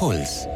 Puls. 0.00 0.48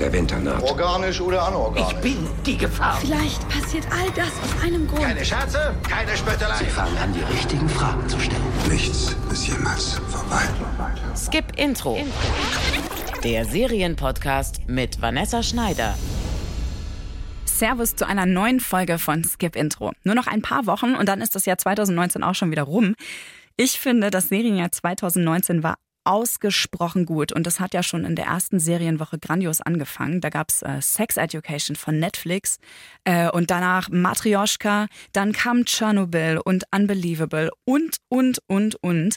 Der 0.00 0.10
Winter 0.14 0.38
naht. 0.38 0.62
Organisch 0.62 1.20
oder 1.20 1.46
anorganisch? 1.46 1.92
Ich 1.92 2.00
bin 2.00 2.26
die 2.46 2.56
Gefahr. 2.56 2.96
Vielleicht 3.02 3.46
passiert 3.50 3.84
all 3.92 4.10
das 4.12 4.28
aus 4.28 4.64
einem 4.64 4.88
Grund. 4.88 5.02
Keine 5.02 5.22
Scherze, 5.22 5.74
keine 5.86 6.16
Spöttelei. 6.16 6.56
Sie 6.56 6.64
fangen 6.64 6.96
an, 6.96 7.12
die 7.12 7.20
richtigen 7.20 7.68
Fragen 7.68 8.08
zu 8.08 8.18
stellen. 8.18 8.40
Nichts 8.70 9.14
ist 9.30 9.46
jemals 9.46 10.00
vorbei. 10.08 10.40
Skip 11.14 11.58
Intro. 11.58 11.98
Der 13.22 13.44
Serienpodcast 13.44 14.66
mit 14.68 15.02
Vanessa 15.02 15.42
Schneider. 15.42 15.94
Servus 17.44 17.94
zu 17.94 18.06
einer 18.06 18.24
neuen 18.24 18.58
Folge 18.58 18.98
von 18.98 19.22
Skip 19.22 19.54
Intro. 19.54 19.92
Nur 20.02 20.14
noch 20.14 20.28
ein 20.28 20.40
paar 20.40 20.64
Wochen 20.64 20.94
und 20.94 21.10
dann 21.10 21.20
ist 21.20 21.34
das 21.34 21.44
Jahr 21.44 21.58
2019 21.58 22.22
auch 22.22 22.34
schon 22.34 22.50
wieder 22.50 22.62
rum. 22.62 22.94
Ich 23.58 23.78
finde, 23.78 24.10
das 24.10 24.30
Serienjahr 24.30 24.72
2019 24.72 25.62
war 25.62 25.74
ausgesprochen 26.04 27.06
gut 27.06 27.32
und 27.32 27.46
das 27.46 27.60
hat 27.60 27.74
ja 27.74 27.82
schon 27.82 28.04
in 28.04 28.16
der 28.16 28.26
ersten 28.26 28.58
Serienwoche 28.58 29.18
grandios 29.18 29.60
angefangen. 29.60 30.20
Da 30.20 30.30
gab's 30.30 30.62
äh, 30.62 30.80
Sex 30.80 31.16
Education 31.16 31.76
von 31.76 31.98
Netflix 31.98 32.58
äh, 33.04 33.30
und 33.30 33.50
danach 33.50 33.88
Matryoshka, 33.90 34.86
dann 35.12 35.32
kam 35.32 35.64
Chernobyl 35.64 36.38
und 36.44 36.64
Unbelievable 36.74 37.50
und, 37.64 37.96
und, 38.08 38.40
und, 38.46 38.76
und. 38.82 39.16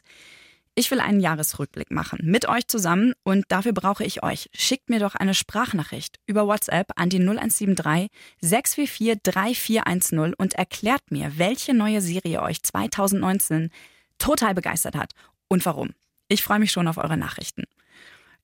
Ich 0.78 0.92
will 0.92 1.00
einen 1.00 1.22
Jahresrückblick 1.22 1.90
machen 1.90 2.20
mit 2.23 2.50
euch 2.50 2.68
zusammen 2.68 3.14
und 3.23 3.45
dafür 3.48 3.72
brauche 3.72 4.04
ich 4.04 4.23
euch. 4.23 4.50
Schickt 4.54 4.90
mir 4.90 5.00
doch 5.00 5.16
eine 5.16 5.34
Sprachnachricht 5.34 6.17
über 6.28 6.48
WhatsApp 6.48 6.92
an 6.98 7.09
die 7.09 7.20
0173 7.20 8.09
644 8.42 9.22
3410 9.23 10.34
und 10.34 10.54
erklärt 10.56 11.12
mir, 11.12 11.38
welche 11.38 11.73
neue 11.73 12.02
Serie 12.02 12.42
euch 12.42 12.62
2019 12.62 13.70
total 14.17 14.54
begeistert 14.54 14.95
hat 14.95 15.14
und 15.48 15.66
warum. 15.66 15.92
Ich 16.28 16.44
freue 16.44 16.60
mich 16.60 16.72
schon 16.72 16.88
auf 16.88 16.98
eure 16.98 17.18
Nachrichten. 17.18 17.64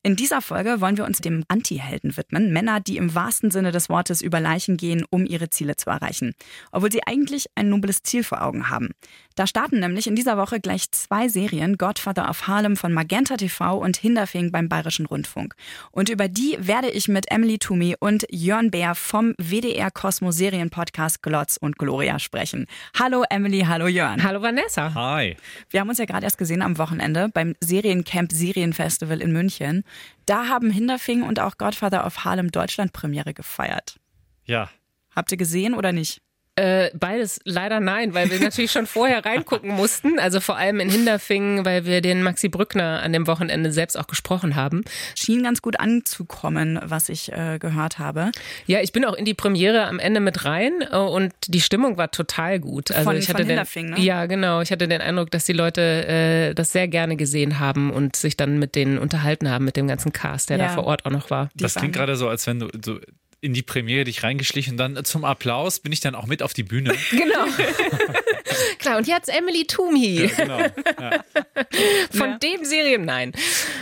In 0.04 0.16
dieser 0.16 0.42
Folge 0.42 0.82
wollen 0.82 0.98
wir 0.98 1.06
uns 1.06 1.20
dem 1.20 1.44
Anti-Helden 1.48 2.18
widmen. 2.18 2.52
Männer, 2.52 2.80
die 2.80 2.98
im 2.98 3.14
wahrsten 3.14 3.52
Sinne 3.52 3.72
des 3.72 3.88
Wortes 3.88 4.24
über 4.24 4.40
Leichen 4.40 4.76
gehen, 4.76 5.06
um 5.12 5.28
ihre 5.28 5.52
Ziele 5.52 5.76
zu 5.76 5.92
erreichen. 5.92 6.34
Obwohl 6.72 6.92
sie 6.92 7.06
eigentlich 7.06 7.46
ein 7.54 7.70
nobles 7.70 8.02
Ziel 8.02 8.24
vor 8.24 8.42
Augen 8.42 8.72
haben. 8.72 8.90
Da 9.36 9.46
starten 9.46 9.80
nämlich 9.80 10.08
in 10.08 10.16
dieser 10.16 10.38
Woche 10.38 10.60
gleich 10.60 10.90
zwei 10.92 11.28
Serien, 11.30 11.78
Godfather 11.78 12.30
of 12.30 12.48
Harlem 12.48 12.78
von 12.78 12.94
Magenta 12.94 13.38
TV 13.38 13.78
und 13.78 13.96
Hinderfing 13.96 14.52
beim 14.52 14.70
Bayerischen 14.70 15.06
Rundfunk. 15.06 15.56
Und 15.92 16.10
über 16.10 16.28
die 16.28 16.58
werde 16.60 16.90
ich 16.90 17.08
mit 17.08 17.32
Emily 17.32 17.60
Toomey 17.60 17.96
und 18.00 18.26
Jörn 18.32 18.72
Bär 18.72 18.96
vom 18.96 19.36
WDR 19.38 19.92
Cosmo 19.92 20.32
Serienpodcast 20.32 21.22
Glotz 21.22 21.58
und 21.58 21.78
Gloria 21.78 22.18
sprechen. 22.18 22.66
Hallo 23.00 23.24
Emily, 23.30 23.62
hallo 23.62 23.88
Jörn. 23.88 24.24
Hallo 24.24 24.42
Vanessa. 24.42 24.94
Hi. 24.96 25.38
Wir 25.70 25.80
haben 25.80 25.90
uns 25.90 26.00
ja 26.00 26.06
gerade 26.06 26.26
erst 26.26 26.40
gesehen 26.40 26.64
am 26.64 26.80
Wochenende 26.80 27.30
beim 27.32 27.56
Seriencamp 27.62 28.32
Serienfestival 28.32 29.22
in 29.22 29.32
München. 29.32 29.84
Da 30.26 30.48
haben 30.48 30.72
Hinderfing 30.72 31.24
und 31.24 31.40
auch 31.40 31.58
Godfather 31.58 32.06
of 32.06 32.24
Harlem 32.24 32.52
Deutschland 32.52 32.94
Premiere 32.94 33.34
gefeiert. 33.34 34.00
Ja. 34.46 34.70
Habt 35.16 35.32
ihr 35.32 35.38
gesehen 35.38 35.74
oder 35.74 35.92
nicht? 35.92 36.22
Äh, 36.58 36.90
beides 36.94 37.40
leider 37.46 37.80
nein, 37.80 38.14
weil 38.14 38.30
wir 38.30 38.40
natürlich 38.40 38.72
schon 38.74 38.86
vorher 38.86 39.26
reingucken 39.26 39.70
mussten. 39.72 40.20
Also 40.20 40.42
vor 40.42 40.58
allem 40.58 40.82
in 40.82 40.90
Hinderfingen, 40.90 41.64
weil 41.66 41.86
wir 41.86 42.02
den 42.02 42.24
Maxi 42.24 42.50
Brückner 42.50 43.02
an 43.02 43.14
dem 43.14 43.26
Wochenende 43.26 43.72
selbst 43.72 43.98
auch 43.98 44.06
gesprochen 44.08 44.56
haben. 44.58 44.84
Schien 45.16 45.44
ganz 45.44 45.62
gut 45.62 45.80
anzukommen, 45.80 46.78
was 46.84 47.08
ich 47.08 47.32
äh, 47.32 47.58
gehört 47.58 48.00
habe. 48.00 48.32
Ja, 48.66 48.82
ich 48.82 48.92
bin 48.92 49.06
auch 49.06 49.14
in 49.14 49.24
die 49.24 49.34
Premiere 49.34 49.86
am 49.88 49.98
Ende 49.98 50.20
mit 50.20 50.44
rein 50.44 50.74
äh, 50.92 50.98
und 50.98 51.32
die 51.48 51.62
Stimmung 51.62 51.98
war 51.98 52.12
total 52.12 52.60
gut. 52.60 52.92
Also 52.92 53.06
Von- 53.06 53.16
ich 53.16 53.28
von 53.28 53.36
hatte 53.36 53.46
den, 53.46 53.90
ne? 53.92 54.00
Ja, 54.02 54.26
genau. 54.26 54.60
Ich 54.60 54.72
hatte 54.74 54.90
den 54.90 55.00
Eindruck, 55.02 55.32
dass 55.32 55.46
die 55.46 55.54
Leute 55.54 55.82
äh, 56.06 56.54
das 56.54 56.74
sehr 56.74 56.90
gerne 56.90 57.16
gesehen 57.16 57.60
haben 57.60 57.92
und 57.92 58.18
sich 58.18 58.36
dann 58.36 58.60
mit 58.60 58.76
denen 58.76 58.98
unterhalten 58.98 59.50
haben, 59.50 59.64
mit 59.64 59.78
dem 59.78 59.88
ganzen 59.88 60.12
Cast, 60.12 60.50
der 60.50 60.58
Ja. 60.58 60.68
da 60.68 60.74
vor 60.74 60.84
Ort 60.84 61.06
auch 61.06 61.12
noch 61.12 61.30
war. 61.30 61.50
Die 61.56 61.64
Das 61.64 61.76
klingt 61.76 61.96
gerade 61.96 62.18
so, 62.18 62.28
als 62.28 62.46
wenn 62.46 62.60
du 62.60 62.68
so 62.84 63.00
in 63.42 63.54
die 63.54 63.64
Premiere 63.64 64.04
dich 64.04 64.22
reingeschlichen 64.24 64.74
und 64.74 64.78
dann 64.78 65.04
zum 65.04 65.26
Applaus 65.26 65.80
bin 65.80 65.92
ich 65.92 66.00
dann 66.00 66.14
auch 66.16 66.28
mit 66.28 66.44
auf 66.44 66.54
die 66.54 66.64
Bühne. 66.64 66.94
Genau. 67.10 67.46
Klar, 68.80 68.98
und 68.98 69.08
jetzt 69.08 69.30
Emily 69.30 69.66
Toomey. 69.66 70.30
genau. 70.36 70.60
Ja. 70.60 71.24
Von 72.12 72.30
Ja. 72.32 72.38
dem 72.38 72.66
Serien, 72.66 73.06
nein. 73.06 73.32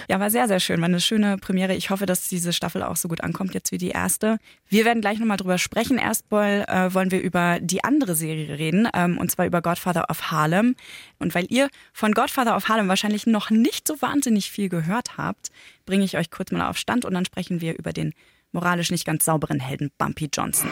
Ja, 0.07 0.19
war 0.19 0.29
sehr, 0.29 0.47
sehr 0.47 0.59
schön. 0.59 0.79
War 0.81 0.85
eine 0.87 0.99
schöne 1.01 1.37
Premiere. 1.37 1.73
Ich 1.75 1.89
hoffe, 1.89 2.05
dass 2.05 2.27
diese 2.29 2.53
Staffel 2.53 2.83
auch 2.83 2.95
so 2.95 3.07
gut 3.07 3.21
ankommt 3.21 3.53
jetzt 3.53 3.71
wie 3.71 3.77
die 3.77 3.89
erste. 3.89 4.37
Wir 4.67 4.85
werden 4.85 5.01
gleich 5.01 5.17
nochmal 5.19 5.37
drüber 5.37 5.57
sprechen. 5.57 5.97
Erstmal 5.97 6.65
äh, 6.67 6.93
wollen 6.93 7.11
wir 7.11 7.21
über 7.21 7.59
die 7.61 7.83
andere 7.83 8.15
Serie 8.15 8.57
reden, 8.59 8.87
ähm, 8.93 9.17
und 9.17 9.31
zwar 9.31 9.45
über 9.45 9.61
Godfather 9.61 10.09
of 10.09 10.31
Harlem. 10.31 10.75
Und 11.17 11.33
weil 11.35 11.45
ihr 11.49 11.69
von 11.93 12.13
Godfather 12.13 12.55
of 12.55 12.67
Harlem 12.69 12.87
wahrscheinlich 12.87 13.25
noch 13.25 13.49
nicht 13.49 13.87
so 13.87 14.01
wahnsinnig 14.01 14.51
viel 14.51 14.69
gehört 14.69 15.17
habt, 15.17 15.47
bringe 15.85 16.05
ich 16.05 16.17
euch 16.17 16.29
kurz 16.29 16.51
mal 16.51 16.67
auf 16.69 16.77
Stand 16.77 17.05
und 17.05 17.13
dann 17.13 17.25
sprechen 17.25 17.61
wir 17.61 17.77
über 17.77 17.93
den 17.93 18.13
moralisch 18.51 18.91
nicht 18.91 19.05
ganz 19.05 19.25
sauberen 19.25 19.59
Helden 19.59 19.91
Bumpy 19.97 20.29
Johnson. 20.33 20.69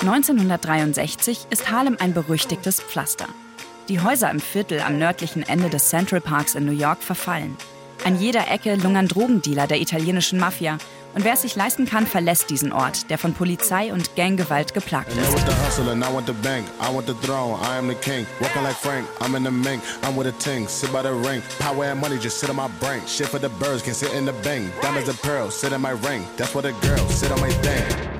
1963 0.00 1.46
ist 1.50 1.70
Harlem 1.70 1.96
ein 1.98 2.14
berüchtigtes 2.14 2.80
Pflaster. 2.80 3.26
Die 3.88 4.00
Häuser 4.00 4.30
im 4.30 4.40
Viertel 4.40 4.80
am 4.80 4.98
nördlichen 4.98 5.42
Ende 5.42 5.70
des 5.70 5.88
Central 5.88 6.20
Parks 6.20 6.54
in 6.54 6.64
New 6.64 6.72
York 6.72 7.02
verfallen. 7.02 7.56
An 8.04 8.18
jeder 8.20 8.50
Ecke 8.50 8.76
lungern 8.76 9.08
Drogendealer 9.08 9.66
der 9.66 9.80
italienischen 9.80 10.38
Mafia. 10.38 10.78
Und 11.14 11.24
wer 11.24 11.32
es 11.32 11.42
sich 11.42 11.56
leisten 11.56 11.86
kann, 11.86 12.06
verlässt 12.06 12.50
diesen 12.50 12.72
Ort, 12.72 13.10
der 13.10 13.18
von 13.18 13.34
Polizei 13.34 13.92
und 13.92 14.14
Ganggewalt 14.14 14.74
geplagt 14.74 15.08
ist. 15.08 15.18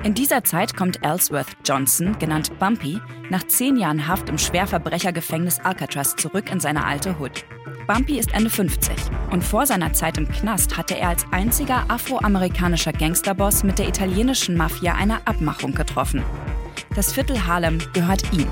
In 0.03 0.13
dieser 0.13 0.43
Zeit 0.43 0.75
kommt 0.75 1.03
Ellsworth 1.03 1.57
Johnson, 1.65 2.17
genannt 2.19 2.57
Bumpy, 2.57 2.99
nach 3.29 3.45
zehn 3.47 3.75
Jahren 3.77 4.07
Haft 4.07 4.29
im 4.29 4.37
Schwerverbrechergefängnis 4.37 5.59
Alcatraz 5.59 6.15
zurück 6.15 6.51
in 6.51 6.59
seine 6.59 6.85
alte 6.85 7.19
Hood. 7.19 7.45
Bumpy 7.89 8.19
ist 8.19 8.35
Ende 8.35 8.51
50 8.51 8.95
und 9.31 9.43
vor 9.43 9.65
seiner 9.65 9.93
Zeit 9.93 10.19
im 10.19 10.29
Knast 10.29 10.77
hatte 10.77 10.95
er 10.95 11.09
als 11.09 11.25
einziger 11.31 11.85
afroamerikanischer 11.87 12.93
Gangsterboss 12.93 13.63
mit 13.63 13.79
der 13.79 13.87
italienischen 13.87 14.55
Mafia 14.55 14.93
eine 14.93 15.25
Abmachung 15.25 15.73
getroffen. 15.73 16.21
Das 16.95 17.13
Viertel 17.13 17.47
Harlem 17.47 17.79
gehört 17.93 18.31
ihm. 18.31 18.45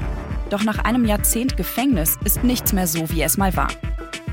Doch 0.49 0.63
nach 0.63 0.79
einem 0.79 1.05
Jahrzehnt 1.05 1.55
Gefängnis 1.55 2.17
ist 2.25 2.43
nichts 2.43 2.73
mehr 2.73 2.87
so, 2.87 3.11
wie 3.11 3.21
es 3.21 3.37
mal 3.37 3.55
war. 3.55 3.67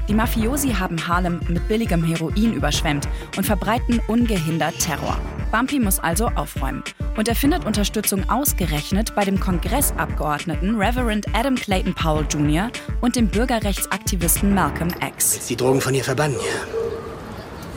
Die 0.08 0.14
Mafiosi 0.14 0.70
haben 0.72 1.06
Harlem 1.06 1.38
mit 1.48 1.68
billigem 1.68 2.02
Heroin 2.02 2.54
überschwemmt 2.54 3.06
und 3.36 3.44
verbreiten 3.44 4.00
ungehindert 4.08 4.78
Terror. 4.78 5.18
Bumpy 5.54 5.78
muss 5.78 6.00
also 6.00 6.26
aufräumen. 6.34 6.82
Und 7.16 7.28
er 7.28 7.36
findet 7.36 7.64
Unterstützung 7.64 8.28
ausgerechnet 8.28 9.14
bei 9.14 9.24
dem 9.24 9.38
Kongressabgeordneten 9.38 10.74
Reverend 10.74 11.26
Adam 11.32 11.54
Clayton 11.54 11.94
Powell 11.94 12.26
Jr. 12.28 12.72
und 13.00 13.14
dem 13.14 13.28
Bürgerrechtsaktivisten 13.28 14.52
Malcolm 14.52 14.88
X. 15.00 15.46
Die 15.46 15.54
Drogen 15.54 15.80
von 15.80 15.94
ihr 15.94 16.02
verbannen, 16.02 16.36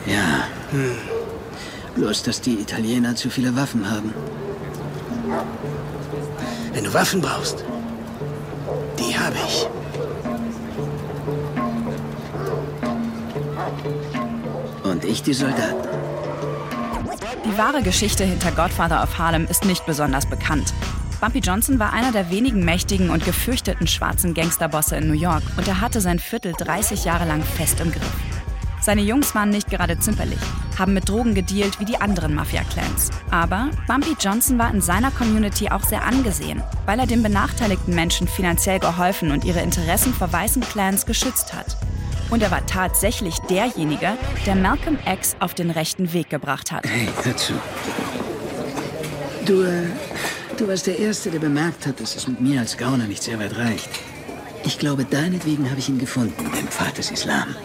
ja. 0.06 0.12
Ja. 0.12 0.48
Hm. 0.72 0.96
Bloß, 1.94 2.24
dass 2.24 2.40
die 2.40 2.54
Italiener 2.54 3.14
zu 3.14 3.30
viele 3.30 3.54
Waffen 3.54 3.88
haben. 3.88 4.12
Wenn 6.72 6.82
du 6.82 6.92
Waffen 6.92 7.20
brauchst, 7.20 7.64
die 8.98 9.16
habe 9.16 9.36
ich. 9.46 9.68
Und 14.82 15.04
ich 15.04 15.22
die 15.22 15.34
Soldaten. 15.34 16.07
Die 17.48 17.56
wahre 17.56 17.82
Geschichte 17.82 18.24
hinter 18.24 18.52
Godfather 18.52 19.02
of 19.02 19.16
Harlem 19.16 19.46
ist 19.46 19.64
nicht 19.64 19.86
besonders 19.86 20.26
bekannt. 20.26 20.74
Bumpy 21.18 21.38
Johnson 21.38 21.78
war 21.78 21.94
einer 21.94 22.12
der 22.12 22.28
wenigen 22.30 22.62
mächtigen 22.62 23.08
und 23.08 23.24
gefürchteten 23.24 23.86
schwarzen 23.86 24.34
Gangsterbosse 24.34 24.96
in 24.96 25.08
New 25.08 25.14
York 25.14 25.42
und 25.56 25.66
er 25.66 25.80
hatte 25.80 26.02
sein 26.02 26.18
Viertel 26.18 26.52
30 26.52 27.06
Jahre 27.06 27.24
lang 27.26 27.42
fest 27.42 27.80
im 27.80 27.90
Griff. 27.90 28.12
Seine 28.82 29.00
Jungs 29.00 29.34
waren 29.34 29.48
nicht 29.48 29.70
gerade 29.70 29.98
zimperlich, 29.98 30.38
haben 30.78 30.92
mit 30.92 31.08
Drogen 31.08 31.34
gedealt 31.34 31.80
wie 31.80 31.86
die 31.86 31.98
anderen 31.98 32.34
Mafia-Clans. 32.34 33.08
Aber 33.30 33.70
Bumpy 33.86 34.14
Johnson 34.20 34.58
war 34.58 34.70
in 34.70 34.82
seiner 34.82 35.10
Community 35.10 35.70
auch 35.70 35.84
sehr 35.84 36.04
angesehen, 36.04 36.62
weil 36.84 36.98
er 36.98 37.06
den 37.06 37.22
benachteiligten 37.22 37.94
Menschen 37.94 38.28
finanziell 38.28 38.78
geholfen 38.78 39.32
und 39.32 39.46
ihre 39.46 39.62
Interessen 39.62 40.12
vor 40.12 40.30
weißen 40.30 40.60
Clans 40.60 41.06
geschützt 41.06 41.54
hat. 41.54 41.78
Und 42.30 42.42
er 42.42 42.50
war 42.50 42.64
tatsächlich 42.66 43.38
derjenige, 43.50 44.16
der 44.46 44.54
Malcolm 44.54 44.98
X 45.06 45.36
auf 45.40 45.54
den 45.54 45.70
rechten 45.70 46.12
Weg 46.12 46.28
gebracht 46.28 46.70
hat. 46.70 46.86
Hey, 46.86 47.08
hör 47.22 47.36
zu. 47.36 47.54
Du, 49.46 49.62
äh, 49.62 49.84
du 50.58 50.68
warst 50.68 50.86
der 50.86 50.98
Erste, 50.98 51.30
der 51.30 51.38
bemerkt 51.38 51.86
hat, 51.86 52.00
dass 52.00 52.16
es 52.16 52.28
mit 52.28 52.40
mir 52.40 52.60
als 52.60 52.76
Gauner 52.76 53.04
nicht 53.04 53.22
sehr 53.22 53.38
weit 53.38 53.56
reicht. 53.56 53.88
Ich 54.64 54.78
glaube, 54.78 55.04
deinetwegen 55.04 55.70
habe 55.70 55.78
ich 55.80 55.88
ihn 55.88 55.98
gefunden, 55.98 56.52
den 56.54 56.68
Pfad 56.68 56.98
des 56.98 57.10
Islam. 57.10 57.56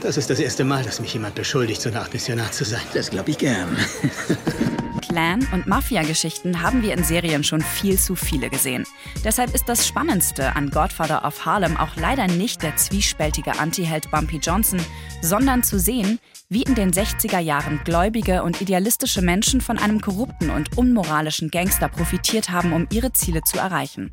Das 0.00 0.16
ist 0.16 0.30
das 0.30 0.40
erste 0.40 0.64
Mal, 0.64 0.82
dass 0.82 1.00
mich 1.00 1.12
jemand 1.12 1.34
beschuldigt, 1.34 1.80
so 1.82 1.90
eine 1.90 2.00
Art 2.00 2.12
Missionar 2.12 2.50
zu 2.50 2.64
sein. 2.64 2.80
Das 2.94 3.10
glaube 3.10 3.30
ich 3.30 3.38
gern. 3.38 3.76
Clan 5.12 5.46
und 5.52 5.66
Mafia-Geschichten 5.66 6.62
haben 6.62 6.82
wir 6.82 6.94
in 6.94 7.04
Serien 7.04 7.44
schon 7.44 7.60
viel 7.60 7.98
zu 7.98 8.14
viele 8.14 8.48
gesehen. 8.48 8.86
Deshalb 9.22 9.54
ist 9.54 9.68
das 9.68 9.86
Spannendste 9.86 10.56
an 10.56 10.70
Godfather 10.70 11.26
of 11.26 11.44
Harlem 11.44 11.76
auch 11.76 11.96
leider 11.96 12.28
nicht 12.28 12.62
der 12.62 12.76
zwiespältige 12.76 13.58
Antiheld 13.58 14.10
Bumpy 14.10 14.38
Johnson, 14.38 14.80
sondern 15.20 15.62
zu 15.64 15.78
sehen, 15.78 16.18
wie 16.48 16.62
in 16.62 16.74
den 16.74 16.92
60er 16.92 17.40
Jahren 17.40 17.82
gläubige 17.84 18.42
und 18.42 18.62
idealistische 18.62 19.20
Menschen 19.20 19.60
von 19.60 19.76
einem 19.76 20.00
korrupten 20.00 20.48
und 20.48 20.78
unmoralischen 20.78 21.50
Gangster 21.50 21.90
profitiert 21.90 22.48
haben, 22.48 22.72
um 22.72 22.88
ihre 22.90 23.12
Ziele 23.12 23.42
zu 23.42 23.58
erreichen. 23.58 24.10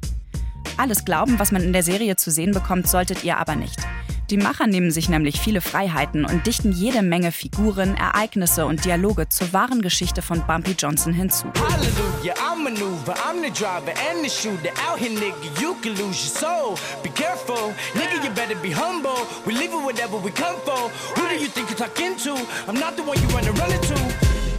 Alles 0.75 1.05
glauben, 1.05 1.39
was 1.39 1.53
man 1.53 1.63
in 1.63 1.71
der 1.71 1.83
Serie 1.83 2.17
zu 2.17 2.29
sehen 2.29 2.51
bekommt, 2.51 2.89
solltet 2.89 3.23
ihr 3.23 3.37
aber 3.37 3.55
nicht. 3.55 3.79
Die 4.29 4.37
Macher 4.37 4.67
nehmen 4.67 4.91
sich 4.91 5.09
nämlich 5.09 5.39
viele 5.39 5.59
Freiheiten 5.59 6.23
und 6.23 6.45
dichten 6.45 6.71
jede 6.71 7.01
Menge 7.01 7.31
Figuren, 7.31 7.95
Ereignisse 7.95 8.67
und 8.67 8.85
Dialoge 8.85 9.27
zur 9.27 9.51
wahren 9.53 9.81
Geschichte 9.81 10.21
von 10.21 10.45
Bumpy 10.45 10.75
Johnson 10.77 11.13
hinzu. 11.13 11.47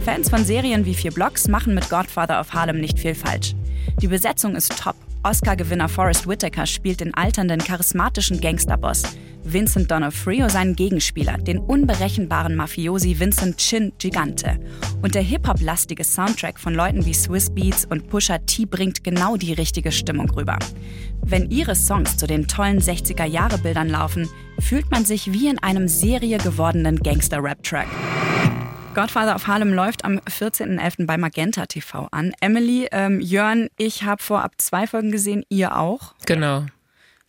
Fans 0.03 0.29
von 0.29 0.43
Serien 0.43 0.85
wie 0.85 0.95
Vier 0.95 1.11
Blocks 1.11 1.47
machen 1.47 1.75
mit 1.75 1.89
Godfather 1.89 2.41
of 2.41 2.51
Harlem 2.51 2.81
nicht 2.81 2.99
viel 2.99 3.15
falsch. 3.15 3.55
Die 4.01 4.07
Besetzung 4.07 4.55
ist 4.55 4.77
top. 4.77 4.95
Oscar-Gewinner 5.23 5.89
Forrest 5.89 6.27
Whitaker 6.27 6.65
spielt 6.65 6.99
den 6.99 7.13
alternden, 7.13 7.59
charismatischen 7.59 8.41
Gangsterboss. 8.41 9.03
Vincent 9.43 9.91
D'Onofrio 9.91 10.49
seinen 10.49 10.75
Gegenspieler, 10.75 11.37
den 11.37 11.59
unberechenbaren 11.59 12.55
Mafiosi 12.55 13.19
Vincent 13.19 13.57
Chin 13.57 13.91
Gigante. 13.97 14.59
Und 15.01 15.15
der 15.15 15.21
Hip-Hop-lastige 15.21 16.03
Soundtrack 16.03 16.59
von 16.59 16.73
Leuten 16.73 17.05
wie 17.05 17.13
Swiss 17.13 17.49
Beats 17.49 17.85
und 17.85 18.07
Pusha 18.07 18.37
T 18.39 18.65
bringt 18.65 19.03
genau 19.03 19.37
die 19.37 19.53
richtige 19.53 19.91
Stimmung 19.91 20.29
rüber. 20.31 20.57
Wenn 21.23 21.49
ihre 21.49 21.75
Songs 21.75 22.17
zu 22.17 22.27
den 22.27 22.47
tollen 22.47 22.79
60er-Jahre-Bildern 22.79 23.89
laufen, 23.89 24.29
fühlt 24.59 24.89
man 24.91 25.05
sich 25.05 25.31
wie 25.31 25.47
in 25.47 25.59
einem 25.59 25.87
Serie 25.87 26.37
gewordenen 26.37 26.97
Gangster-Rap-Track. 26.97 27.87
Godfather 28.93 29.35
of 29.35 29.47
Harlem 29.47 29.73
läuft 29.73 30.03
am 30.03 30.19
14.11. 30.19 31.05
bei 31.05 31.17
Magenta 31.17 31.65
TV 31.65 32.09
an. 32.11 32.33
Emily, 32.41 32.89
ähm, 32.91 33.21
Jörn, 33.21 33.69
ich 33.77 34.03
habe 34.03 34.21
vorab 34.21 34.53
zwei 34.57 34.85
Folgen 34.85 35.11
gesehen, 35.11 35.45
ihr 35.47 35.77
auch. 35.77 36.13
Genau. 36.25 36.65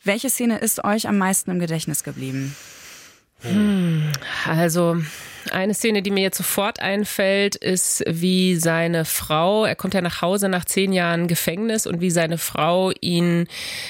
Welche 0.03 0.29
Szene 0.29 0.59
ist 0.59 0.83
euch 0.83 1.07
am 1.07 1.19
meisten 1.19 1.53
im 1.53 1.61
Gedächtnis 1.61 2.03
geblieben? 2.03 2.57
Hm, 3.43 4.11
also 4.49 5.01
eine 5.51 5.75
Szene, 5.75 6.03
die 6.03 6.11
mir 6.11 6.23
jetzt 6.23 6.37
sofort 6.37 6.81
einfällt, 6.81 7.57
ist, 7.57 8.05
wie 8.07 8.57
seine 8.57 9.05
Frau, 9.05 9.65
er 9.65 9.75
kommt 9.75 9.95
ja 9.95 10.01
nach 10.01 10.23
Hause 10.23 10.49
nach 10.49 10.65
zehn 10.65 10.93
Jahren 10.93 11.27
Gefängnis 11.27 11.87
und 11.87 12.01
wie 12.01 12.11
seine 12.11 12.39
Frau 12.39 12.93
ihn 13.01 13.49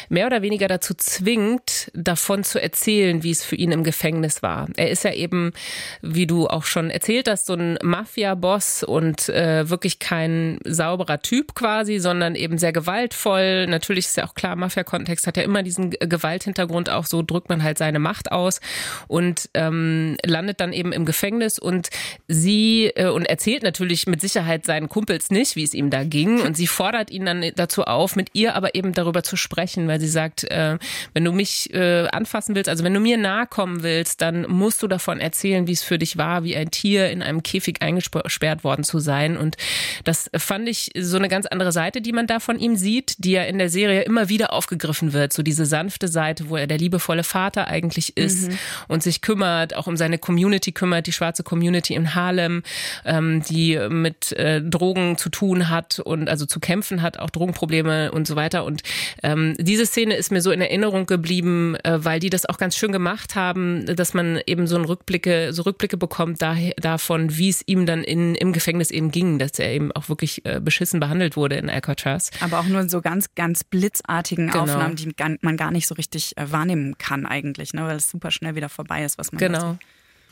mehr 0.09 0.27
oder 0.27 0.43
weniger 0.43 0.69
dazu 0.69 0.95
zwingt, 0.95 1.91
davon 1.95 2.45
zu 2.45 2.61
erzählen, 2.61 3.23
wie 3.23 3.31
es 3.31 3.45
für 3.45 3.57
ihn 3.57 3.73
im 3.73 3.85
Gefängnis 3.85 4.43
war. 4.43 4.69
Er 4.77 4.91
ist 4.91 5.05
ja 5.05 5.13
eben, 5.13 5.53
wie 6.01 6.27
du 6.27 6.49
auch 6.49 6.65
schon 6.65 6.91
erzählt 6.91 7.29
hast, 7.29 7.47
so 7.47 7.55
ein 7.55 7.79
Mafia-Boss 7.83 8.83
und 8.85 9.29
äh, 9.29 9.69
wirklich 9.69 9.99
kein 9.99 10.59
sauberer 10.65 11.21
Typ 11.21 11.55
quasi, 11.55 11.99
sondern 11.99 12.35
eben 12.35 12.59
sehr 12.59 12.73
gewaltvoll. 12.73 13.67
Natürlich 13.67 14.07
ist 14.07 14.17
ja 14.17 14.25
auch 14.25 14.35
klar, 14.35 14.57
Mafia-Kontext 14.57 15.27
hat 15.27 15.37
ja 15.37 15.43
immer 15.43 15.63
diesen 15.63 15.91
Gewalthintergrund, 15.91 16.89
auch 16.89 17.07
so 17.07 17.23
drückt 17.23 17.49
man 17.49 17.63
halt 17.63 17.79
seine 17.79 17.99
Macht 17.99 18.33
aus 18.33 18.61
und 19.09 19.51
ähm, 19.55 20.17
landet 20.25 20.61
dann 20.61 20.73
eben 20.73 20.93
im 20.93 21.05
Gefängnis 21.05 21.42
und 21.59 21.89
sie 22.29 22.91
äh, 22.95 23.09
und 23.09 23.25
erzählt 23.27 23.63
natürlich 23.63 24.07
mit 24.07 24.21
Sicherheit 24.21 24.65
seinen 24.65 24.89
Kumpels 24.89 25.31
nicht, 25.31 25.57
wie 25.57 25.63
es 25.63 25.75
ihm 25.75 25.91
da 25.91 26.05
ging. 26.05 26.41
Und 26.41 26.57
sie 26.57 26.67
fordert 26.67 27.11
ihn 27.11 27.27
dann 27.27 27.45
dazu 27.57 27.85
auf, 27.85 28.17
mit 28.17 28.31
ihr 28.33 28.55
aber 28.55 28.75
eben 28.75 28.93
darüber 28.93 29.23
zu 29.23 29.37
sprechen, 29.37 29.89
weil 29.89 30.01
sie 30.01 30.09
sagt, 30.09 30.45
äh, 30.45 30.79
wenn 31.15 31.25
du 31.25 31.33
mich 31.33 31.73
äh, 31.73 32.09
anfassen 32.09 32.55
willst, 32.55 32.69
also 32.69 32.85
wenn 32.85 32.95
du 32.95 33.01
mir 33.01 33.17
nahe 33.19 33.47
kommen 33.47 33.83
willst, 33.83 34.21
dann 34.21 34.43
musst 34.49 34.83
du 34.83 34.89
davon 34.89 35.21
erzählen, 35.21 35.67
wie 35.67 35.73
es 35.73 35.83
für 35.83 35.99
dich 35.99 36.17
war, 36.17 36.45
wie 36.45 36.57
ein 36.57 36.71
Tier 36.71 37.11
in 37.11 37.23
einem 37.23 37.43
Käfig 37.43 37.83
eingesperrt 37.83 38.65
worden 38.65 38.85
zu 38.85 38.99
sein. 38.99 39.37
Und 39.37 39.57
das 40.05 40.31
fand 40.37 40.69
ich 40.69 40.91
so 40.99 41.17
eine 41.17 41.29
ganz 41.29 41.47
andere 41.47 41.73
Seite, 41.73 42.01
die 42.01 42.13
man 42.13 42.27
da 42.27 42.41
von 42.41 42.59
ihm 42.59 42.77
sieht, 42.77 43.17
die 43.19 43.33
ja 43.33 43.45
in 43.45 43.59
der 43.59 43.69
Serie 43.69 44.03
immer 44.03 44.29
wieder 44.29 44.53
aufgegriffen 44.53 45.13
wird, 45.13 45.33
so 45.33 45.43
diese 45.43 45.67
sanfte 45.67 46.09
Seite, 46.09 46.49
wo 46.49 46.57
er 46.57 46.67
der 46.67 46.79
liebevolle 46.79 47.25
Vater 47.25 47.69
eigentlich 47.69 48.17
ist 48.17 48.51
mhm. 48.51 48.59
und 48.89 49.03
sich 49.03 49.23
kümmert, 49.23 49.75
auch 49.75 49.87
um 49.87 49.97
seine 49.97 50.19
Community 50.19 50.73
kümmert, 50.73 51.07
die 51.07 51.13
schwarze 51.13 51.32
Community 51.43 51.95
in 51.95 52.15
Harlem, 52.15 52.63
ähm, 53.05 53.43
die 53.43 53.79
mit 53.89 54.33
äh, 54.33 54.61
Drogen 54.61 55.17
zu 55.17 55.31
tun 55.31 55.69
hat 55.71 55.99
und 55.99 56.29
also 56.29 56.47
zu 56.47 56.61
kämpfen 56.61 57.03
hat, 57.03 57.19
auch 57.19 57.31
Drogenprobleme 57.31 58.13
und 58.13 58.27
so 58.27 58.37
weiter. 58.37 58.65
Und 58.65 58.83
ähm, 59.23 59.55
diese 59.59 59.87
Szene 59.87 60.15
ist 60.17 60.31
mir 60.31 60.43
so 60.43 60.51
in 60.51 60.61
Erinnerung 60.61 61.07
geblieben, 61.07 61.77
äh, 61.77 62.05
weil 62.05 62.21
die 62.21 62.31
das 62.31 62.47
auch 62.47 62.59
ganz 62.59 62.77
schön 62.77 62.93
gemacht 62.93 63.35
haben, 63.35 63.87
dass 63.87 64.15
man 64.15 64.41
eben 64.47 64.67
so 64.67 64.77
einen 64.77 64.85
Rückblicke, 64.85 65.53
so 65.53 65.63
Rückblicke 65.63 65.97
bekommt 65.97 66.43
da, 66.43 66.57
davon, 66.77 67.37
wie 67.37 67.49
es 67.49 67.63
ihm 67.67 67.87
dann 67.87 68.05
in, 68.05 68.35
im 68.35 68.53
Gefängnis 68.53 68.91
eben 68.91 69.11
ging, 69.11 69.39
dass 69.39 69.59
er 69.59 69.73
eben 69.73 69.93
auch 69.93 70.09
wirklich 70.09 70.45
äh, 70.45 70.61
beschissen 70.61 71.01
behandelt 71.01 71.37
wurde 71.37 71.57
in 71.57 71.71
Alcatraz. 71.71 72.31
Aber 72.41 72.61
auch 72.61 72.67
nur 72.67 72.81
in 72.81 72.89
so 72.89 73.01
ganz, 73.01 73.35
ganz 73.35 73.65
blitzartigen 73.65 74.49
genau. 74.49 74.65
Aufnahmen, 74.65 74.97
die 74.97 75.13
man 75.41 75.57
gar 75.57 75.71
nicht 75.71 75.87
so 75.87 75.95
richtig 75.95 76.37
äh, 76.37 76.51
wahrnehmen 76.51 76.99
kann 76.99 77.27
eigentlich, 77.27 77.73
ne? 77.73 77.85
weil 77.87 77.97
es 77.97 78.11
super 78.11 78.31
schnell 78.31 78.55
wieder 78.55 78.69
vorbei 78.69 79.05
ist, 79.05 79.19
was 79.19 79.33
man 79.33 79.39
Genau. 79.39 79.79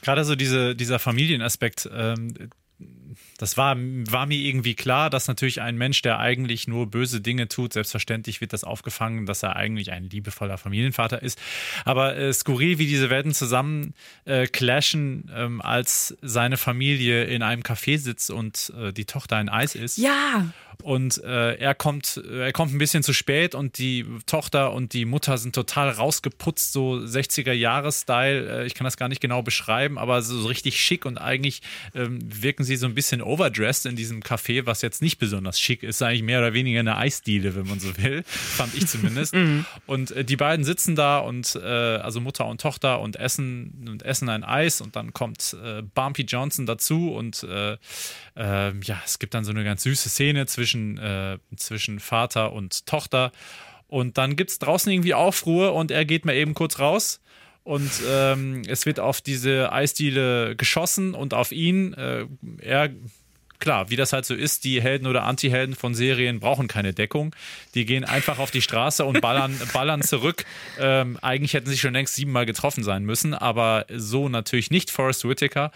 Gerade 0.03 0.25
so 0.25 0.35
diese, 0.35 0.75
dieser 0.75 0.99
Familienaspekt, 0.99 1.89
ähm, 1.93 2.51
das 3.39 3.57
war, 3.57 3.77
war 3.79 4.27
mir 4.27 4.39
irgendwie 4.39 4.75
klar, 4.75 5.09
dass 5.09 5.27
natürlich 5.27 5.61
ein 5.63 5.77
Mensch, 5.77 6.03
der 6.03 6.19
eigentlich 6.19 6.69
nur 6.69 6.91
böse 6.91 7.21
Dinge 7.21 7.49
tut, 7.49 7.73
selbstverständlich 7.73 8.41
wird 8.41 8.53
das 8.53 8.65
aufgefangen, 8.65 9.25
dass 9.25 9.43
er 9.43 9.57
eigentlich 9.57 9.93
ein 9.93 10.05
liebevoller 10.05 10.59
Familienvater 10.59 11.23
ist. 11.23 11.41
Aber 11.85 12.17
äh, 12.17 12.33
skurril, 12.33 12.79
wie 12.79 12.87
diese 12.87 13.09
Welten 13.09 13.33
zusammen 13.33 13.95
äh, 14.27 14.47
clashen, 14.47 15.31
ähm, 15.35 15.63
als 15.63 16.17
seine 16.21 16.59
Familie 16.59 17.25
in 17.25 17.43
einem 17.43 17.63
Café 17.63 17.99
sitzt 17.99 18.31
und 18.31 18.73
äh, 18.79 18.93
die 18.93 19.07
Tochter 19.07 19.37
ein 19.37 19.49
Eis 19.49 19.75
isst. 19.75 19.99
Ja. 19.99 20.53
Und 20.83 21.23
äh, 21.23 21.55
er 21.55 21.75
kommt, 21.75 22.23
er 22.31 22.53
kommt 22.53 22.73
ein 22.73 22.79
bisschen 22.79 23.03
zu 23.03 23.13
spät 23.13 23.55
und 23.55 23.79
die 23.79 24.07
Tochter 24.27 24.73
und 24.73 24.93
die 24.93 25.05
Mutter 25.05 25.39
sind 25.39 25.55
total 25.55 25.91
rausgeputzt, 25.91 26.73
so 26.73 26.95
60er-Jahres-Style. 26.95 28.63
Äh, 28.63 28.67
ich 28.67 28.75
kann 28.75 28.85
das 28.85 28.97
gar 28.97 29.09
nicht 29.09 29.21
genau 29.21 29.43
beschreiben, 29.43 29.99
aber 29.99 30.23
so, 30.23 30.47
richtig 30.47 30.81
schick 30.81 31.05
und 31.05 31.19
eigentlich 31.19 31.63
ähm, 31.95 32.19
wirken 32.23 32.65
sie 32.65 32.77
so 32.77 32.87
ein 32.87 32.95
bisschen 32.95 33.23
overdressed 33.23 33.87
in 33.87 33.97
diesem 33.97 34.21
Café, 34.23 34.67
was 34.67 34.83
jetzt 34.83 35.03
nicht 35.03 35.19
besonders 35.19 35.61
schick 35.61 35.83
ist, 35.83 36.03
eigentlich 36.03 36.23
mehr 36.23 36.39
oder 36.39 36.53
weniger 36.53 36.81
eine 36.81 36.97
Eisdiele, 36.97 37.55
wenn 37.55 37.67
man 37.67 37.81
so 37.81 37.97
will, 37.99 38.23
fand 38.27 38.75
ich 38.75 38.87
zumindest. 38.87 39.35
Mhm. 39.35 39.65
Und 39.87 40.11
äh, 40.13 40.25
die 40.25 40.37
beiden 40.37 40.65
sitzen 40.65 40.97
da 40.97 41.19
und 41.19 41.55
äh, 41.57 41.67
also 41.67 42.21
Mutter 42.21 42.47
und 42.47 42.61
Tochter 42.61 43.01
und 43.01 43.17
essen 43.17 43.87
und 43.89 44.03
essen 44.03 44.29
ein 44.29 44.45
Eis 44.45 44.81
und 44.81 44.97
dann 44.97 45.13
kommt 45.13 45.57
äh, 45.63 45.83
Bumpy 45.83 46.23
Johnson 46.23 46.67
dazu 46.67 47.13
und 47.13 47.43
äh, 47.43 47.77
äh, 48.37 48.73
ja, 48.83 49.01
es 49.05 49.19
gibt 49.19 49.35
dann 49.35 49.45
so 49.45 49.51
eine 49.51 49.65
ganz 49.65 49.83
süße 49.83 50.09
Szene 50.09 50.47
zwischen, 50.47 50.70
äh, 50.75 51.39
zwischen 51.57 52.01
Vater 52.01 52.53
und 52.53 52.87
Tochter. 52.87 53.33
Und 53.89 54.19
dann 54.19 54.37
gibt 54.37 54.51
es 54.51 54.59
draußen 54.59 54.91
irgendwie 54.93 55.15
Aufruhr 55.15 55.75
und 55.75 55.91
er 55.91 56.05
geht 56.05 56.25
mal 56.25 56.35
eben 56.35 56.55
kurz 56.55 56.79
raus. 56.79 57.21
Und 57.65 57.91
ähm, 58.09 58.63
es 58.67 58.87
wird 58.87 59.01
auf 59.01 59.21
diese 59.21 59.73
Eisdiele 59.73 60.57
geschossen 60.57 61.15
und 61.15 61.35
auf 61.35 61.53
ihn. 61.53 61.95
Äh, 61.95 62.27
er 62.61 62.91
klar, 63.61 63.91
wie 63.91 63.97
das 63.97 64.13
halt 64.13 64.25
so 64.25 64.35
ist, 64.35 64.65
die 64.65 64.83
Helden 64.83 65.07
oder 65.07 65.25
Anti-Helden 65.25 65.77
von 65.77 65.95
Serien 65.95 66.41
brauchen 66.41 66.67
keine 66.67 66.93
Deckung. 66.93 67.35
Die 67.75 67.85
gehen 67.85 68.05
einfach 68.05 68.39
auf 68.39 68.51
die 68.51 68.63
Straße 68.63 69.05
und 69.05 69.21
ballern, 69.21 69.57
ballern 69.73 70.03
zurück. 70.03 70.45
Ähm, 70.79 71.19
eigentlich 71.23 71.55
hätten 71.55 71.69
sie 71.69 71.79
schon 71.79 71.93
längst 71.93 72.15
siebenmal 72.15 72.47
getroffen 72.47 72.83
sein 72.83 73.05
müssen, 73.05 73.35
aber 73.35 73.87
so 73.95 74.29
natürlich 74.29 74.71
nicht 74.71 74.91
Forrest 74.91 75.29
Whitaker. 75.29 75.71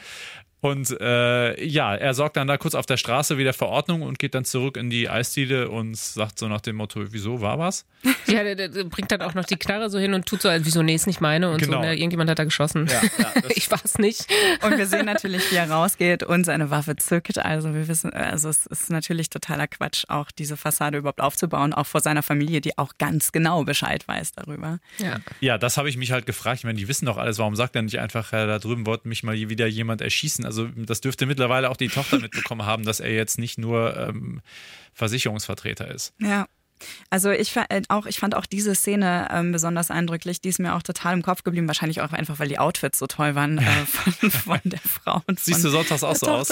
Und 0.64 0.98
äh, 0.98 1.62
ja, 1.62 1.94
er 1.94 2.14
sorgt 2.14 2.38
dann 2.38 2.46
da 2.46 2.56
kurz 2.56 2.74
auf 2.74 2.86
der 2.86 2.96
Straße 2.96 3.36
wieder 3.36 3.52
für 3.52 3.66
Ordnung 3.66 4.00
und 4.00 4.18
geht 4.18 4.34
dann 4.34 4.46
zurück 4.46 4.78
in 4.78 4.88
die 4.88 5.10
Eisdiele 5.10 5.68
und 5.68 5.94
sagt 5.94 6.38
so 6.38 6.48
nach 6.48 6.62
dem 6.62 6.76
Motto, 6.76 7.12
wieso, 7.12 7.42
war 7.42 7.58
was? 7.58 7.84
Ja, 8.26 8.42
der, 8.42 8.54
der 8.56 8.84
bringt 8.84 9.12
dann 9.12 9.20
auch 9.20 9.34
noch 9.34 9.44
die 9.44 9.56
Knarre 9.56 9.90
so 9.90 9.98
hin 9.98 10.14
und 10.14 10.24
tut 10.24 10.40
so, 10.40 10.48
als 10.48 10.64
wieso, 10.64 10.82
nee, 10.82 10.94
ist 10.94 11.06
nicht 11.06 11.20
meine 11.20 11.50
und 11.50 11.58
genau. 11.58 11.76
so, 11.76 11.80
ne, 11.82 11.94
irgendjemand 11.94 12.30
hat 12.30 12.38
da 12.38 12.44
geschossen. 12.44 12.86
Ja, 12.86 13.02
ja, 13.18 13.32
ich 13.54 13.70
war 13.70 13.80
es 13.84 13.98
nicht. 13.98 14.26
Und 14.62 14.78
wir 14.78 14.86
sehen 14.86 15.04
natürlich, 15.04 15.52
wie 15.52 15.56
er 15.56 15.70
rausgeht 15.70 16.22
und 16.22 16.44
seine 16.44 16.70
Waffe 16.70 16.96
zückt. 16.96 17.36
Also 17.38 17.74
wir 17.74 17.86
wissen, 17.86 18.14
also 18.14 18.48
es 18.48 18.64
ist 18.64 18.88
natürlich 18.88 19.28
totaler 19.28 19.66
Quatsch, 19.66 20.04
auch 20.08 20.30
diese 20.30 20.56
Fassade 20.56 20.96
überhaupt 20.96 21.20
aufzubauen, 21.20 21.74
auch 21.74 21.86
vor 21.86 22.00
seiner 22.00 22.22
Familie, 22.22 22.62
die 22.62 22.78
auch 22.78 22.94
ganz 22.96 23.30
genau 23.30 23.64
Bescheid 23.64 24.08
weiß 24.08 24.32
darüber. 24.32 24.78
Ja, 24.98 25.20
ja 25.40 25.58
das 25.58 25.76
habe 25.76 25.90
ich 25.90 25.98
mich 25.98 26.10
halt 26.10 26.24
gefragt. 26.24 26.60
Ich 26.60 26.64
meine, 26.64 26.78
die 26.78 26.88
wissen 26.88 27.04
doch 27.04 27.18
alles, 27.18 27.38
warum 27.38 27.54
sagt 27.54 27.76
er 27.76 27.82
nicht 27.82 27.98
einfach, 27.98 28.30
da 28.30 28.58
drüben 28.58 28.86
wollte 28.86 29.06
mich 29.08 29.22
mal 29.22 29.34
wieder 29.34 29.66
jemand 29.66 30.00
erschießen? 30.00 30.46
Also 30.46 30.53
das 30.76 31.00
dürfte 31.00 31.26
mittlerweile 31.26 31.70
auch 31.70 31.76
die 31.76 31.88
Tochter 31.88 32.18
mitbekommen 32.20 32.64
haben, 32.64 32.84
dass 32.84 33.00
er 33.00 33.12
jetzt 33.12 33.38
nicht 33.38 33.58
nur 33.58 33.96
ähm, 33.96 34.40
Versicherungsvertreter 34.92 35.90
ist. 35.90 36.14
Ja. 36.20 36.46
Also 37.10 37.30
ich, 37.30 37.56
äh, 37.56 37.82
auch, 37.88 38.06
ich 38.06 38.18
fand 38.18 38.34
auch 38.34 38.46
diese 38.46 38.74
Szene 38.74 39.28
ähm, 39.30 39.52
besonders 39.52 39.90
eindrücklich. 39.90 40.40
Die 40.40 40.48
ist 40.48 40.58
mir 40.58 40.74
auch 40.74 40.82
total 40.82 41.14
im 41.14 41.22
Kopf 41.22 41.44
geblieben. 41.44 41.66
Wahrscheinlich 41.66 42.00
auch 42.00 42.12
einfach, 42.12 42.38
weil 42.38 42.48
die 42.48 42.58
Outfits 42.58 42.98
so 42.98 43.06
toll 43.06 43.34
waren 43.34 43.58
äh, 43.58 43.62
von, 43.86 44.30
von, 44.30 44.60
der 44.64 44.80
Frau. 44.80 45.22
Und 45.26 45.40
Siehst 45.40 45.64
du 45.64 45.70
sonntags 45.70 46.02
auch 46.02 46.16
so 46.16 46.26
aus? 46.26 46.48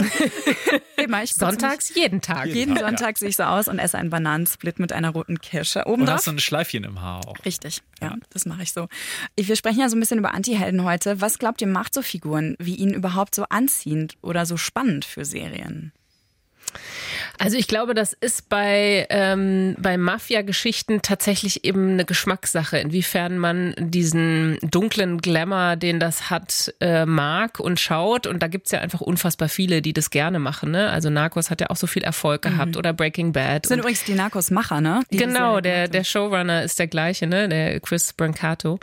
Immer, 0.97 1.27
Sonntags 1.27 1.95
jeden 1.95 2.21
Tag. 2.21 2.47
Jeden, 2.47 2.59
jeden 2.59 2.77
Sonntag 2.77 3.17
ja. 3.17 3.19
sehe 3.19 3.29
ich 3.29 3.37
so 3.37 3.43
aus 3.43 3.69
und 3.69 3.79
esse 3.79 3.99
einen 3.99 4.11
Bananensplit 4.11 4.79
mit 4.79 4.93
einer 4.93 5.11
roten 5.11 5.41
Kirsche 5.41 5.87
oben 5.87 6.03
Und 6.03 6.11
hast 6.11 6.27
du 6.27 6.33
ein 6.33 6.39
Schleifchen 6.39 6.85
im 6.85 7.01
Haar 7.01 7.27
auch. 7.27 7.45
Richtig, 7.45 7.83
ja, 8.01 8.09
ja. 8.09 8.17
das 8.31 8.47
mache 8.47 8.63
ich 8.63 8.73
so. 8.73 8.89
Wir 9.37 9.57
sprechen 9.57 9.81
ja 9.81 9.89
so 9.89 9.97
ein 9.97 10.01
bisschen 10.01 10.19
über 10.19 10.35
Antihelden 10.35 10.85
heute. 10.85 11.21
Was 11.21 11.39
glaubt 11.39 11.61
ihr, 11.61 11.67
macht 11.67 11.95
so 11.95 12.03
Figuren 12.03 12.57
wie 12.59 12.77
ihn 12.77 12.95
überhaupt 12.95 13.35
so 13.35 13.45
anziehend 13.49 14.17
oder 14.23 14.47
so 14.47 14.57
spannend 14.57 15.05
für 15.05 15.25
Serien? 15.25 15.93
Also 17.39 17.57
ich 17.57 17.67
glaube, 17.67 17.95
das 17.95 18.13
ist 18.13 18.49
bei, 18.49 19.07
ähm, 19.11 19.75
bei 19.79 19.97
Mafia-Geschichten 19.97 21.03
tatsächlich 21.03 21.65
eben 21.65 21.93
eine 21.93 22.05
Geschmackssache, 22.05 22.79
inwiefern 22.79 23.39
man 23.39 23.75
diesen 23.79 24.59
dunklen 24.63 25.19
Glamour, 25.19 25.77
den 25.77 25.99
das 25.99 26.31
hat, 26.31 26.75
äh, 26.81 27.05
mag 27.07 27.59
und 27.59 27.81
schaut. 27.81 28.27
Und 28.27 28.43
da 28.43 28.49
gibt's 28.49 28.71
ja 28.71 28.81
einfach 28.81 29.01
unfassbar 29.01 29.49
viele, 29.49 29.83
die 29.83 29.93
das 29.93 30.11
gerne 30.11 30.39
machen. 30.39 30.71
Ne? 30.71 30.91
Also 30.91 31.11
Narcos 31.11 31.51
hat 31.51 31.61
ja 31.61 31.71
auch 31.71 31.77
so 31.77 31.87
viel 31.87 32.05
Erfolg 32.05 32.43
gehabt 32.43 32.73
mhm. 32.73 32.79
oder 32.79 32.93
Breaking 32.93 33.33
Bad. 33.33 33.65
Das 33.65 33.69
sind 33.71 33.81
übrigens 33.81 34.05
die 34.05 34.15
Narcos-Macher, 34.15 34.81
ne? 34.81 35.03
Die 35.11 35.17
genau, 35.17 35.61
der, 35.61 35.89
der 35.89 36.05
Showrunner 36.05 36.63
ist 36.63 36.79
der 36.79 36.87
gleiche, 36.87 37.27
ne? 37.27 37.49
Der 37.49 37.81
Chris 37.81 38.13
Brancato. 38.13 38.79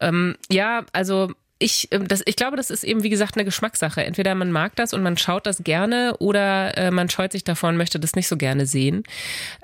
Ähm, 0.00 0.36
ja, 0.50 0.84
also 0.92 1.32
ich, 1.60 1.88
ähm, 1.92 2.08
das, 2.08 2.22
ich 2.26 2.34
glaube, 2.34 2.56
das 2.56 2.70
ist 2.70 2.82
eben, 2.82 3.04
wie 3.04 3.10
gesagt, 3.10 3.36
eine 3.36 3.44
Geschmackssache. 3.44 4.04
Entweder 4.04 4.34
man 4.34 4.50
mag 4.50 4.74
das 4.74 4.92
und 4.92 5.02
man 5.02 5.16
schaut 5.16 5.46
das 5.46 5.62
gerne 5.62 6.16
oder 6.18 6.76
äh, 6.76 6.90
man 6.90 7.08
scheut 7.08 7.30
sich 7.30 7.44
davon 7.44 7.70
und 7.70 7.76
möchte 7.76 8.00
das 8.00 8.16
nicht 8.16 8.26
so 8.26 8.36
gerne 8.36 8.66
sehen. 8.66 9.04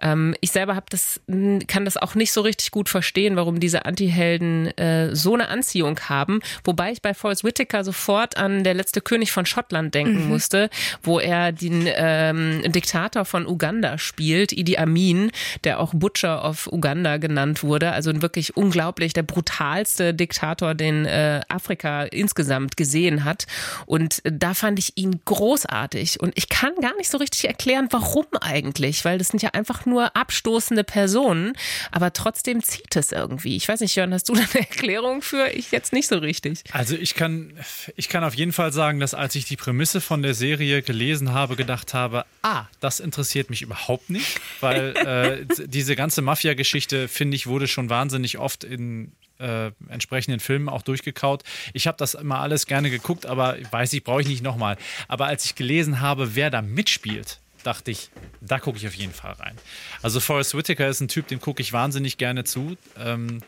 Ähm, 0.00 0.36
ich 0.40 0.52
selber 0.52 0.76
hab 0.76 0.88
das, 0.90 1.20
kann 1.66 1.84
das 1.84 1.96
auch 1.96 2.14
nicht 2.14 2.30
so 2.32 2.42
richtig 2.42 2.70
gut 2.70 2.88
verstehen, 2.88 3.34
warum 3.34 3.58
diese 3.58 3.86
Antihelden 3.86 4.66
äh, 4.78 5.14
so 5.16 5.34
eine 5.34 5.48
Anziehung 5.48 5.98
haben. 6.08 6.40
Wobei 6.62 6.92
ich 6.92 7.02
bei 7.02 7.12
Forrest 7.12 7.42
Whitaker 7.42 7.82
sofort 7.82 8.36
an 8.36 8.62
Der 8.62 8.74
letzte 8.74 9.00
König 9.00 9.32
von 9.32 9.44
Schottland 9.44 9.92
denken 9.94 10.24
mhm. 10.24 10.28
musste, 10.28 10.70
wo 11.02 11.18
er 11.18 11.50
den 11.50 11.86
ähm, 11.86 12.62
Diktator 12.70 13.24
von 13.24 13.46
Uganda 13.46 13.98
spielt, 13.98 14.52
Idi 14.52 14.76
Amin, 14.76 15.32
der 15.64 15.80
auch 15.80 15.92
Butcher 15.92 16.44
of 16.44 16.68
Uganda 16.70 17.16
genannt 17.16 17.64
wurde. 17.64 17.90
Also 17.90 18.10
ein 18.10 18.22
wirklich 18.22 18.56
unglaublich, 18.56 19.12
der 19.12 19.24
brutalste 19.24 20.14
Diktator, 20.14 20.74
den 20.74 21.04
äh, 21.04 21.40
Afrika 21.48 21.79
Amerika 21.80 22.04
insgesamt 22.04 22.76
gesehen 22.76 23.24
hat. 23.24 23.46
Und 23.86 24.22
da 24.24 24.54
fand 24.54 24.78
ich 24.78 24.96
ihn 24.96 25.20
großartig. 25.24 26.20
Und 26.20 26.32
ich 26.36 26.48
kann 26.48 26.74
gar 26.80 26.96
nicht 26.96 27.10
so 27.10 27.18
richtig 27.18 27.46
erklären, 27.46 27.88
warum 27.90 28.26
eigentlich, 28.40 29.04
weil 29.04 29.18
das 29.18 29.28
sind 29.28 29.42
ja 29.42 29.50
einfach 29.50 29.86
nur 29.86 30.16
abstoßende 30.16 30.84
Personen, 30.84 31.54
aber 31.90 32.12
trotzdem 32.12 32.62
zieht 32.62 32.94
es 32.96 33.12
irgendwie. 33.12 33.56
Ich 33.56 33.68
weiß 33.68 33.80
nicht, 33.80 33.94
Jörn, 33.96 34.12
hast 34.12 34.28
du 34.28 34.34
da 34.34 34.40
eine 34.40 34.50
Erklärung 34.68 35.22
für? 35.22 35.48
Ich 35.48 35.70
jetzt 35.70 35.92
nicht 35.92 36.08
so 36.08 36.18
richtig. 36.18 36.62
Also 36.72 36.96
ich 36.96 37.14
kann, 37.14 37.52
ich 37.96 38.08
kann 38.08 38.24
auf 38.24 38.34
jeden 38.34 38.52
Fall 38.52 38.72
sagen, 38.72 39.00
dass 39.00 39.14
als 39.14 39.34
ich 39.34 39.44
die 39.44 39.56
Prämisse 39.56 40.00
von 40.00 40.22
der 40.22 40.34
Serie 40.34 40.82
gelesen 40.82 41.32
habe, 41.32 41.56
gedacht 41.56 41.94
habe, 41.94 42.24
ah, 42.42 42.64
das 42.80 43.00
interessiert 43.00 43.50
mich 43.50 43.62
überhaupt 43.62 44.10
nicht, 44.10 44.40
weil 44.60 44.96
äh, 45.50 45.66
diese 45.66 45.96
ganze 45.96 46.22
Mafia-Geschichte, 46.22 47.08
finde 47.08 47.36
ich, 47.36 47.46
wurde 47.46 47.68
schon 47.68 47.90
wahnsinnig 47.90 48.38
oft 48.38 48.64
in 48.64 49.12
äh, 49.40 49.72
entsprechenden 49.88 50.40
Filmen 50.40 50.68
auch 50.68 50.82
durchgekaut. 50.82 51.42
Ich 51.72 51.86
habe 51.86 51.96
das 51.98 52.14
immer 52.14 52.40
alles 52.40 52.66
gerne 52.66 52.90
geguckt, 52.90 53.26
aber 53.26 53.56
weiß 53.70 53.92
ich, 53.92 54.04
brauche 54.04 54.20
ich 54.20 54.28
nicht 54.28 54.42
nochmal. 54.42 54.76
Aber 55.08 55.26
als 55.26 55.44
ich 55.44 55.54
gelesen 55.54 56.00
habe, 56.00 56.34
wer 56.34 56.50
da 56.50 56.62
mitspielt, 56.62 57.40
dachte 57.62 57.90
ich, 57.90 58.10
da 58.40 58.58
gucke 58.58 58.78
ich 58.78 58.86
auf 58.86 58.94
jeden 58.94 59.12
Fall 59.12 59.32
rein. 59.32 59.56
Also 60.02 60.20
Forrest 60.20 60.56
Whitaker 60.56 60.88
ist 60.88 61.00
ein 61.00 61.08
Typ, 61.08 61.28
dem 61.28 61.40
gucke 61.40 61.62
ich 61.62 61.72
wahnsinnig 61.72 62.18
gerne 62.18 62.44
zu. 62.44 62.76
Ähm, 62.98 63.40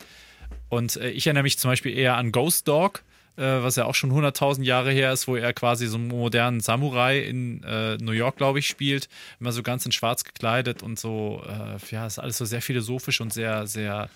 und 0.69 0.97
äh, 0.97 1.11
ich 1.11 1.27
erinnere 1.27 1.45
mich 1.45 1.59
zum 1.59 1.71
Beispiel 1.71 1.97
eher 1.97 2.17
an 2.17 2.33
Ghost 2.33 2.69
Dog 2.69 3.03
was 3.37 3.77
ja 3.77 3.87
auch 3.87 3.95
schon 3.95 4.12
100.000 4.12 4.62
Jahre 4.62 4.93
her 4.93 5.12
ist, 5.12 5.27
wo 5.27 5.37
er 5.37 5.53
quasi 5.53 5.87
so 5.87 5.97
einen 5.97 6.09
modernen 6.09 6.61
Samurai 6.61 7.19
in 7.19 7.62
äh, 7.65 7.97
New 7.97 8.12
York, 8.12 8.37
glaube 8.37 8.59
ich, 8.59 8.67
spielt. 8.67 9.09
Immer 9.41 9.53
so 9.53 9.62
ganz 9.62 9.87
in 9.87 9.93
schwarz 9.93 10.25
gekleidet 10.25 10.83
und 10.83 10.99
so, 10.99 11.43
äh, 11.49 11.95
ja, 11.95 12.07
ist 12.07 12.19
alles 12.19 12.39
so 12.39 12.45
sehr 12.45 12.61
philosophisch 12.61 13.21
und 13.21 13.33
sehr, 13.33 13.67
sehr, 13.67 14.11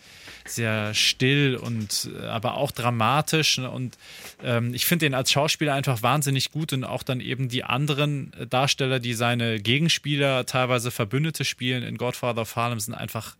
sehr 0.44 0.92
still 0.94 1.56
und 1.56 2.10
äh, 2.20 2.26
aber 2.26 2.56
auch 2.56 2.70
dramatisch. 2.70 3.58
Ne? 3.58 3.70
Und 3.70 3.96
ähm, 4.42 4.74
ich 4.74 4.84
finde 4.86 5.06
ihn 5.06 5.14
als 5.14 5.30
Schauspieler 5.30 5.74
einfach 5.74 6.02
wahnsinnig 6.02 6.50
gut 6.52 6.72
und 6.72 6.84
auch 6.84 7.02
dann 7.02 7.20
eben 7.20 7.48
die 7.48 7.64
anderen 7.64 8.32
Darsteller, 8.50 9.00
die 9.00 9.14
seine 9.14 9.60
Gegenspieler, 9.60 10.46
teilweise 10.46 10.90
Verbündete 10.90 11.44
spielen 11.44 11.82
in 11.82 11.96
Godfather 11.96 12.42
of 12.42 12.56
Harlem, 12.56 12.80
sind 12.80 12.94
einfach 12.94 13.36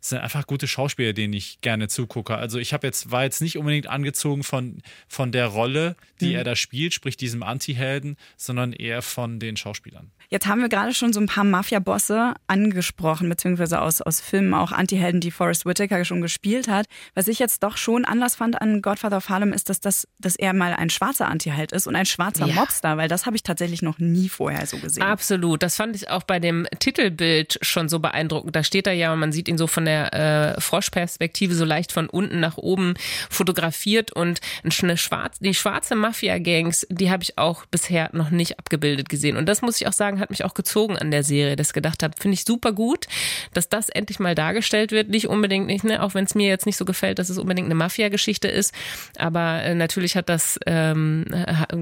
sind 0.00 0.18
einfach 0.18 0.46
gute 0.46 0.66
Schauspieler, 0.66 1.12
denen 1.12 1.34
ich 1.34 1.60
gerne 1.60 1.88
zugucke. 1.88 2.36
Also 2.36 2.58
ich 2.58 2.72
habe 2.72 2.86
jetzt, 2.86 3.10
war 3.10 3.24
jetzt 3.24 3.40
nicht 3.40 3.58
unbedingt 3.58 3.86
angezogen 3.86 4.42
von, 4.42 4.82
von 5.08 5.32
der 5.32 5.46
Rolle, 5.46 5.96
die 6.20 6.30
mhm. 6.30 6.36
er 6.36 6.44
da 6.44 6.56
spielt, 6.56 6.94
sprich 6.94 7.16
diesem 7.16 7.42
Anti-Helden, 7.42 8.16
sondern 8.36 8.72
eher 8.72 9.02
von 9.02 9.38
den 9.38 9.56
Schauspielern. 9.56 10.10
Jetzt 10.28 10.46
haben 10.46 10.60
wir 10.60 10.68
gerade 10.68 10.94
schon 10.94 11.12
so 11.12 11.20
ein 11.20 11.26
paar 11.26 11.44
Mafia-Bosse 11.44 12.34
angesprochen, 12.46 13.28
beziehungsweise 13.28 13.80
aus, 13.80 14.00
aus 14.00 14.20
Filmen 14.20 14.54
auch 14.54 14.70
Anti-Helden, 14.70 15.20
die 15.20 15.32
Forrest 15.32 15.66
Whitaker 15.66 16.04
schon 16.04 16.20
gespielt 16.20 16.68
hat. 16.68 16.86
Was 17.14 17.26
ich 17.26 17.40
jetzt 17.40 17.62
doch 17.64 17.76
schon 17.76 18.04
anders 18.04 18.36
fand 18.36 18.60
an 18.60 18.80
Godfather 18.80 19.16
of 19.16 19.28
Harlem 19.28 19.52
ist, 19.52 19.68
dass, 19.68 19.80
das, 19.80 20.06
dass 20.18 20.36
er 20.36 20.52
mal 20.52 20.72
ein 20.72 20.88
schwarzer 20.88 21.26
Anti-Held 21.26 21.72
ist 21.72 21.86
und 21.86 21.96
ein 21.96 22.06
schwarzer 22.06 22.46
ja. 22.46 22.54
Mobster, 22.54 22.96
weil 22.96 23.08
das 23.08 23.26
habe 23.26 23.34
ich 23.34 23.42
tatsächlich 23.42 23.82
noch 23.82 23.98
nie 23.98 24.28
vorher 24.28 24.66
so 24.66 24.78
gesehen. 24.78 25.02
Absolut. 25.02 25.62
Das 25.62 25.76
fand 25.76 25.96
ich 25.96 26.08
auch 26.08 26.22
bei 26.22 26.38
dem 26.38 26.66
Titelbild 26.78 27.58
schon 27.62 27.88
so 27.88 27.98
beeindruckend. 27.98 28.54
Da 28.54 28.62
steht 28.62 28.86
er 28.86 28.92
ja, 28.92 29.14
man 29.16 29.32
sieht 29.32 29.48
ihn 29.48 29.58
so 29.58 29.66
von 29.66 29.84
der 29.84 29.89
äh, 29.90 30.60
Froschperspektive 30.60 31.54
so 31.54 31.64
leicht 31.64 31.92
von 31.92 32.08
unten 32.08 32.40
nach 32.40 32.56
oben 32.56 32.94
fotografiert 33.28 34.12
und 34.12 34.40
eine 34.82 34.96
schwarz, 34.96 35.38
die 35.40 35.54
schwarze 35.54 35.94
Mafia-Gangs, 35.94 36.86
die 36.90 37.10
habe 37.10 37.22
ich 37.22 37.38
auch 37.38 37.66
bisher 37.66 38.10
noch 38.12 38.30
nicht 38.30 38.58
abgebildet 38.58 39.08
gesehen. 39.08 39.36
Und 39.36 39.46
das 39.46 39.62
muss 39.62 39.80
ich 39.80 39.86
auch 39.86 39.92
sagen, 39.92 40.20
hat 40.20 40.30
mich 40.30 40.44
auch 40.44 40.54
gezogen 40.54 40.96
an 40.96 41.10
der 41.10 41.22
Serie, 41.22 41.56
dass 41.56 41.68
ich 41.68 41.74
gedacht 41.74 42.02
habe, 42.02 42.14
finde 42.18 42.34
ich 42.34 42.44
super 42.44 42.72
gut, 42.72 43.06
dass 43.52 43.68
das 43.68 43.88
endlich 43.88 44.18
mal 44.18 44.34
dargestellt 44.34 44.92
wird. 44.92 45.08
Nicht 45.08 45.28
unbedingt 45.28 45.66
nicht, 45.66 45.84
ne, 45.84 46.02
auch 46.02 46.14
wenn 46.14 46.24
es 46.24 46.34
mir 46.34 46.48
jetzt 46.48 46.66
nicht 46.66 46.76
so 46.76 46.84
gefällt, 46.84 47.18
dass 47.18 47.28
es 47.28 47.38
unbedingt 47.38 47.66
eine 47.66 47.74
Mafia-Geschichte 47.74 48.48
ist. 48.48 48.74
Aber 49.18 49.62
äh, 49.62 49.74
natürlich 49.74 50.16
hat 50.16 50.28
das, 50.28 50.58
ähm, 50.66 51.24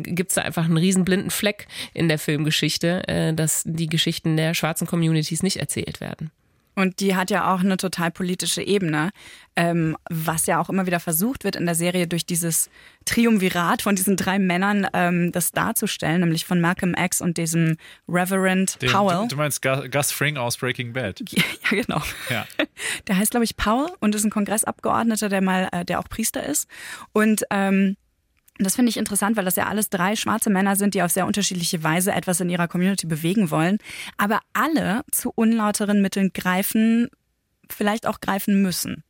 gibt 0.03 0.31
es 0.31 0.35
da 0.35 0.43
einfach 0.43 0.65
einen 0.65 0.77
riesen 0.77 1.05
blinden 1.05 1.31
Fleck 1.31 1.67
in 1.95 2.09
der 2.09 2.19
Filmgeschichte, 2.19 3.07
äh, 3.09 3.35
dass 3.35 3.63
die 3.65 3.87
Geschichten 3.87 4.37
der 4.37 4.55
schwarzen 4.55 4.87
Communities 4.87 5.43
nicht 5.43 5.59
erzählt 5.59 6.01
werden. 6.01 6.31
Und 6.79 7.01
die 7.01 7.17
hat 7.17 7.29
ja 7.33 7.53
auch 7.53 7.59
eine 7.59 7.77
total 7.77 8.13
politische 8.13 8.63
Ebene, 8.63 9.11
ähm, 9.57 9.97
was 10.09 10.47
ja 10.47 10.61
auch 10.61 10.69
immer 10.69 10.87
wieder 10.87 11.01
versucht 11.01 11.43
wird 11.43 11.57
in 11.57 11.67
der 11.67 11.75
Serie 11.75 12.07
durch 12.07 12.25
dieses 12.25 12.71
Triumvirat 13.05 13.83
von 13.83 13.97
diesen 13.97 14.17
drei 14.17 14.39
Männern 14.39 14.87
ähm, 14.93 15.33
das 15.33 15.51
darzustellen, 15.51 16.21
nämlich 16.21 16.45
von 16.45 16.61
Malcolm 16.61 16.95
X 16.97 17.21
und 17.21 17.37
diesem 17.37 17.79
Reverend 18.09 18.81
Den, 18.81 18.93
Powell. 18.93 19.23
Du, 19.23 19.35
du 19.35 19.37
meinst 19.39 19.61
Gus 19.61 20.13
Fring 20.13 20.37
aus 20.37 20.57
Breaking 20.57 20.93
Bad? 20.93 21.21
Ja, 21.29 21.43
ja 21.65 21.83
genau. 21.83 22.03
Ja. 22.31 22.47
Der 23.09 23.17
heißt, 23.17 23.33
glaube 23.33 23.43
ich, 23.43 23.57
Powell 23.57 23.93
und 23.99 24.15
ist 24.15 24.23
ein 24.23 24.31
Kongressabgeordneter, 24.31 25.29
der 25.29 25.41
mal, 25.41 25.69
äh, 25.73 25.85
der 25.85 25.99
auch 25.99 26.09
Priester 26.09 26.47
ist. 26.47 26.69
Und 27.13 27.43
ähm, 27.51 27.97
das 28.59 28.77
finde 28.77 28.91
ich 28.91 28.97
interessant, 28.97 29.37
weil 29.37 29.45
das 29.45 29.57
ja 29.57 29.67
alles 29.67 29.91
drei 29.91 30.17
schwarze 30.17 30.51
Männer 30.51 30.77
sind, 30.77 30.95
die 30.95 31.03
auf 31.03 31.11
sehr 31.11 31.27
unterschiedliche 31.27 31.83
Weise 31.83 32.13
etwas 32.13 32.41
in 32.41 32.51
ihrer 32.51 32.69
Community 32.69 33.07
bewegen 33.07 33.51
wollen, 33.51 33.79
aber 34.17 34.41
alle 34.53 35.03
zu 35.13 35.33
unlauteren 35.35 36.03
Mitteln 36.03 36.33
greifen, 36.33 37.09
vielleicht 37.69 38.07
auch 38.07 38.21
greifen 38.21 38.63
müssen. 38.63 39.05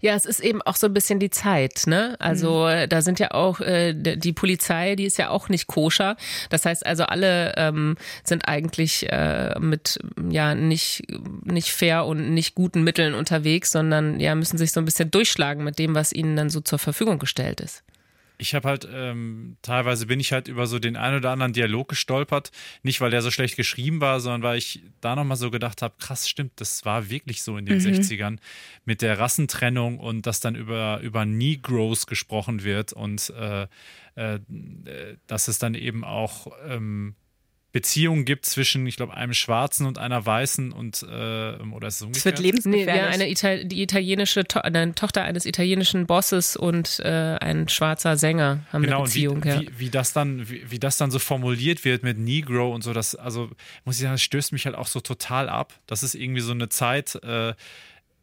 Ja, 0.00 0.14
es 0.14 0.24
ist 0.24 0.40
eben 0.40 0.60
auch 0.62 0.76
so 0.76 0.88
ein 0.88 0.92
bisschen 0.92 1.20
die 1.20 1.30
Zeit, 1.30 1.84
ne? 1.86 2.16
Also 2.18 2.66
mhm. 2.66 2.88
da 2.88 3.00
sind 3.00 3.20
ja 3.20 3.30
auch 3.30 3.60
äh, 3.60 3.94
die 3.94 4.32
Polizei, 4.32 4.96
die 4.96 5.04
ist 5.04 5.18
ja 5.18 5.30
auch 5.30 5.48
nicht 5.48 5.68
koscher. 5.68 6.16
Das 6.50 6.64
heißt 6.64 6.84
also, 6.84 7.04
alle 7.04 7.54
ähm, 7.56 7.96
sind 8.24 8.48
eigentlich 8.48 9.10
äh, 9.10 9.58
mit 9.60 9.98
ja 10.30 10.54
nicht 10.54 11.04
nicht 11.44 11.70
fair 11.70 12.06
und 12.06 12.34
nicht 12.34 12.56
guten 12.56 12.82
Mitteln 12.82 13.14
unterwegs, 13.14 13.70
sondern 13.70 14.18
ja 14.20 14.34
müssen 14.34 14.58
sich 14.58 14.72
so 14.72 14.80
ein 14.80 14.84
bisschen 14.84 15.10
durchschlagen 15.10 15.62
mit 15.64 15.78
dem, 15.78 15.94
was 15.94 16.12
ihnen 16.12 16.36
dann 16.36 16.50
so 16.50 16.60
zur 16.60 16.78
Verfügung 16.78 17.18
gestellt 17.18 17.60
ist 17.60 17.84
ich 18.38 18.54
habe 18.54 18.68
halt, 18.68 18.88
ähm, 18.90 19.56
teilweise 19.62 20.06
bin 20.06 20.20
ich 20.20 20.32
halt 20.32 20.46
über 20.46 20.66
so 20.66 20.78
den 20.78 20.96
ein 20.96 21.16
oder 21.16 21.30
anderen 21.30 21.52
Dialog 21.52 21.88
gestolpert. 21.88 22.52
Nicht, 22.82 23.00
weil 23.00 23.10
der 23.10 23.20
so 23.20 23.32
schlecht 23.32 23.56
geschrieben 23.56 24.00
war, 24.00 24.20
sondern 24.20 24.42
weil 24.42 24.58
ich 24.58 24.82
da 25.00 25.16
nochmal 25.16 25.36
so 25.36 25.50
gedacht 25.50 25.82
habe, 25.82 25.94
krass, 25.98 26.28
stimmt, 26.28 26.52
das 26.56 26.84
war 26.84 27.10
wirklich 27.10 27.42
so 27.42 27.56
in 27.56 27.66
den 27.66 27.78
mhm. 27.78 27.84
60ern 27.84 28.38
mit 28.84 29.02
der 29.02 29.18
Rassentrennung 29.18 29.98
und 29.98 30.26
dass 30.26 30.38
dann 30.38 30.54
über, 30.54 31.00
über 31.00 31.24
Negroes 31.26 32.06
gesprochen 32.06 32.62
wird 32.62 32.92
und 32.92 33.30
äh, 33.30 33.66
äh, 34.14 34.40
dass 35.26 35.48
es 35.48 35.58
dann 35.58 35.74
eben 35.74 36.04
auch 36.04 36.46
ähm, 36.66 37.16
Beziehung 37.70 38.24
gibt 38.24 38.46
zwischen, 38.46 38.86
ich 38.86 38.96
glaube, 38.96 39.14
einem 39.14 39.34
Schwarzen 39.34 39.86
und 39.86 39.98
einer 39.98 40.24
Weißen 40.24 40.72
und 40.72 41.02
äh, 41.02 41.06
oder 41.06 41.88
ist 41.88 41.96
es 41.96 42.02
umgekehrt? 42.02 42.16
Es 42.16 42.24
wird 42.24 42.38
lebensgefährlich. 42.38 42.86
Nee, 42.86 42.98
ja, 42.98 43.06
eine 43.08 43.28
Ital 43.28 43.66
die 43.66 43.82
italienische 43.82 44.44
to 44.44 44.60
eine 44.60 44.94
Tochter 44.94 45.22
eines 45.24 45.44
italienischen 45.44 46.06
Bosses 46.06 46.56
und 46.56 46.98
äh, 47.00 47.36
ein 47.40 47.68
schwarzer 47.68 48.16
Sänger 48.16 48.64
haben 48.72 48.82
genau, 48.82 48.98
eine 48.98 49.04
Beziehung. 49.04 49.44
Wie, 49.44 49.48
ja. 49.48 49.60
wie, 49.60 49.78
wie, 49.78 49.90
das 49.90 50.14
dann, 50.14 50.48
wie, 50.48 50.70
wie, 50.70 50.78
das 50.78 50.96
dann 50.96 51.10
so 51.10 51.18
formuliert 51.18 51.84
wird 51.84 52.02
mit 52.04 52.18
Negro 52.18 52.74
und 52.74 52.82
so, 52.82 52.94
das, 52.94 53.14
also 53.14 53.50
muss 53.84 53.96
ich 53.96 54.02
sagen, 54.02 54.14
das 54.14 54.22
stößt 54.22 54.52
mich 54.52 54.64
halt 54.64 54.74
auch 54.74 54.86
so 54.86 55.00
total 55.00 55.50
ab. 55.50 55.74
Das 55.86 56.02
ist 56.02 56.14
irgendwie 56.14 56.40
so 56.40 56.52
eine 56.52 56.70
Zeit, 56.70 57.16
äh, 57.22 57.52